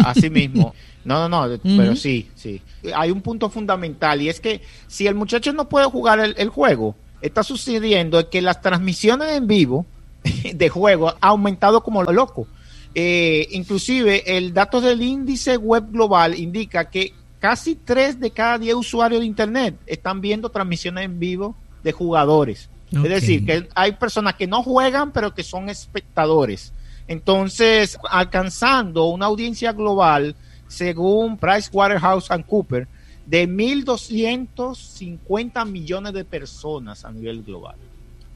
Así 0.04 0.30
mismo. 0.30 0.74
No, 1.04 1.28
no, 1.28 1.46
no, 1.46 1.58
pero 1.62 1.94
sí, 1.96 2.30
sí. 2.34 2.62
Hay 2.96 3.10
un 3.10 3.20
punto 3.20 3.50
fundamental 3.50 4.22
y 4.22 4.30
es 4.30 4.40
que 4.40 4.62
si 4.86 5.06
el 5.06 5.14
muchacho 5.14 5.52
no 5.52 5.68
puede 5.68 5.84
jugar 5.84 6.18
el 6.18 6.48
juego, 6.48 6.96
está 7.24 7.42
sucediendo 7.42 8.18
es 8.18 8.26
que 8.26 8.42
las 8.42 8.60
transmisiones 8.60 9.30
en 9.30 9.46
vivo 9.46 9.86
de 10.54 10.68
juego 10.68 11.08
ha 11.08 11.28
aumentado 11.28 11.82
como 11.82 12.02
lo 12.02 12.12
loco. 12.12 12.46
Eh, 12.94 13.48
inclusive 13.50 14.36
el 14.36 14.54
dato 14.54 14.80
del 14.80 15.02
índice 15.02 15.56
web 15.56 15.90
global 15.90 16.38
indica 16.38 16.90
que 16.90 17.12
casi 17.40 17.74
3 17.74 18.20
de 18.20 18.30
cada 18.30 18.58
10 18.58 18.76
usuarios 18.76 19.20
de 19.20 19.26
Internet 19.26 19.74
están 19.86 20.20
viendo 20.20 20.50
transmisiones 20.50 21.06
en 21.06 21.18
vivo 21.18 21.56
de 21.82 21.92
jugadores. 21.92 22.68
Es 22.92 23.02
decir, 23.02 23.44
que 23.44 23.68
hay 23.74 23.92
personas 23.92 24.34
que 24.34 24.46
no 24.46 24.62
juegan, 24.62 25.10
pero 25.10 25.34
que 25.34 25.42
son 25.42 25.68
espectadores. 25.68 26.72
Entonces, 27.08 27.98
alcanzando 28.08 29.06
una 29.06 29.26
audiencia 29.26 29.72
global, 29.72 30.36
según 30.68 31.36
PricewaterhouseCoopers, 31.36 32.86
de 33.26 33.48
1.250 33.48 35.70
millones 35.70 36.12
de 36.12 36.24
personas 36.24 37.04
a 37.04 37.12
nivel 37.12 37.42
global. 37.42 37.76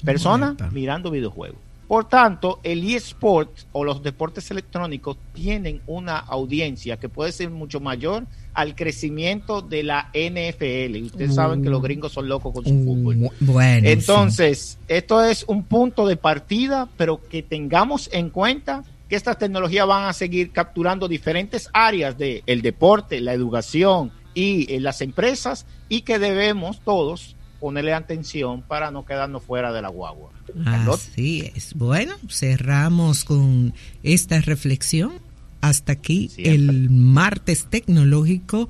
Personas 0.04 0.56
mirando 0.72 1.10
videojuegos. 1.10 1.58
Por 1.88 2.06
tanto, 2.06 2.60
el 2.64 2.94
eSport 2.94 3.50
o 3.72 3.82
los 3.82 4.02
deportes 4.02 4.50
electrónicos 4.50 5.16
tienen 5.32 5.80
una 5.86 6.18
audiencia 6.18 6.98
que 6.98 7.08
puede 7.08 7.32
ser 7.32 7.48
mucho 7.48 7.80
mayor 7.80 8.26
al 8.52 8.74
crecimiento 8.74 9.62
de 9.62 9.84
la 9.84 10.10
NFL. 10.12 10.96
Y 10.96 11.04
ustedes 11.04 11.34
saben 11.34 11.62
que 11.62 11.70
los 11.70 11.80
gringos 11.80 12.12
son 12.12 12.28
locos 12.28 12.52
con 12.52 12.64
su 12.64 12.84
fútbol. 12.84 13.30
Bueno, 13.40 13.88
Entonces, 13.88 14.78
esto 14.86 15.24
es 15.24 15.46
un 15.48 15.64
punto 15.64 16.06
de 16.06 16.18
partida, 16.18 16.90
pero 16.98 17.26
que 17.26 17.42
tengamos 17.42 18.10
en 18.12 18.28
cuenta 18.28 18.84
que 19.08 19.16
estas 19.16 19.38
tecnologías 19.38 19.86
van 19.86 20.04
a 20.04 20.12
seguir 20.12 20.52
capturando 20.52 21.08
diferentes 21.08 21.70
áreas 21.72 22.18
del 22.18 22.42
el 22.44 22.60
deporte, 22.60 23.22
la 23.22 23.32
educación, 23.32 24.12
y 24.38 24.72
en 24.72 24.84
las 24.84 25.00
empresas 25.00 25.66
y 25.88 26.02
que 26.02 26.20
debemos 26.20 26.80
todos 26.84 27.34
ponerle 27.58 27.92
atención 27.92 28.62
para 28.62 28.92
no 28.92 29.04
quedarnos 29.04 29.42
fuera 29.42 29.72
de 29.72 29.82
la 29.82 29.88
guagua. 29.88 30.30
Así 30.64 31.50
es. 31.56 31.74
Bueno, 31.74 32.14
cerramos 32.28 33.24
con 33.24 33.74
esta 34.04 34.40
reflexión. 34.40 35.14
Hasta 35.60 35.90
aquí 35.90 36.30
el 36.36 36.88
martes 36.88 37.66
tecnológico. 37.68 38.68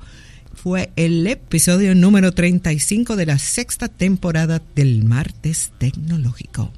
Fue 0.55 0.89
el 0.95 1.27
episodio 1.27 1.93
número 1.93 2.31
35 2.31 3.15
de 3.15 3.27
la 3.27 3.37
sexta 3.37 3.89
temporada 3.89 4.63
del 4.73 5.03
martes 5.03 5.71
tecnológico. 5.77 6.71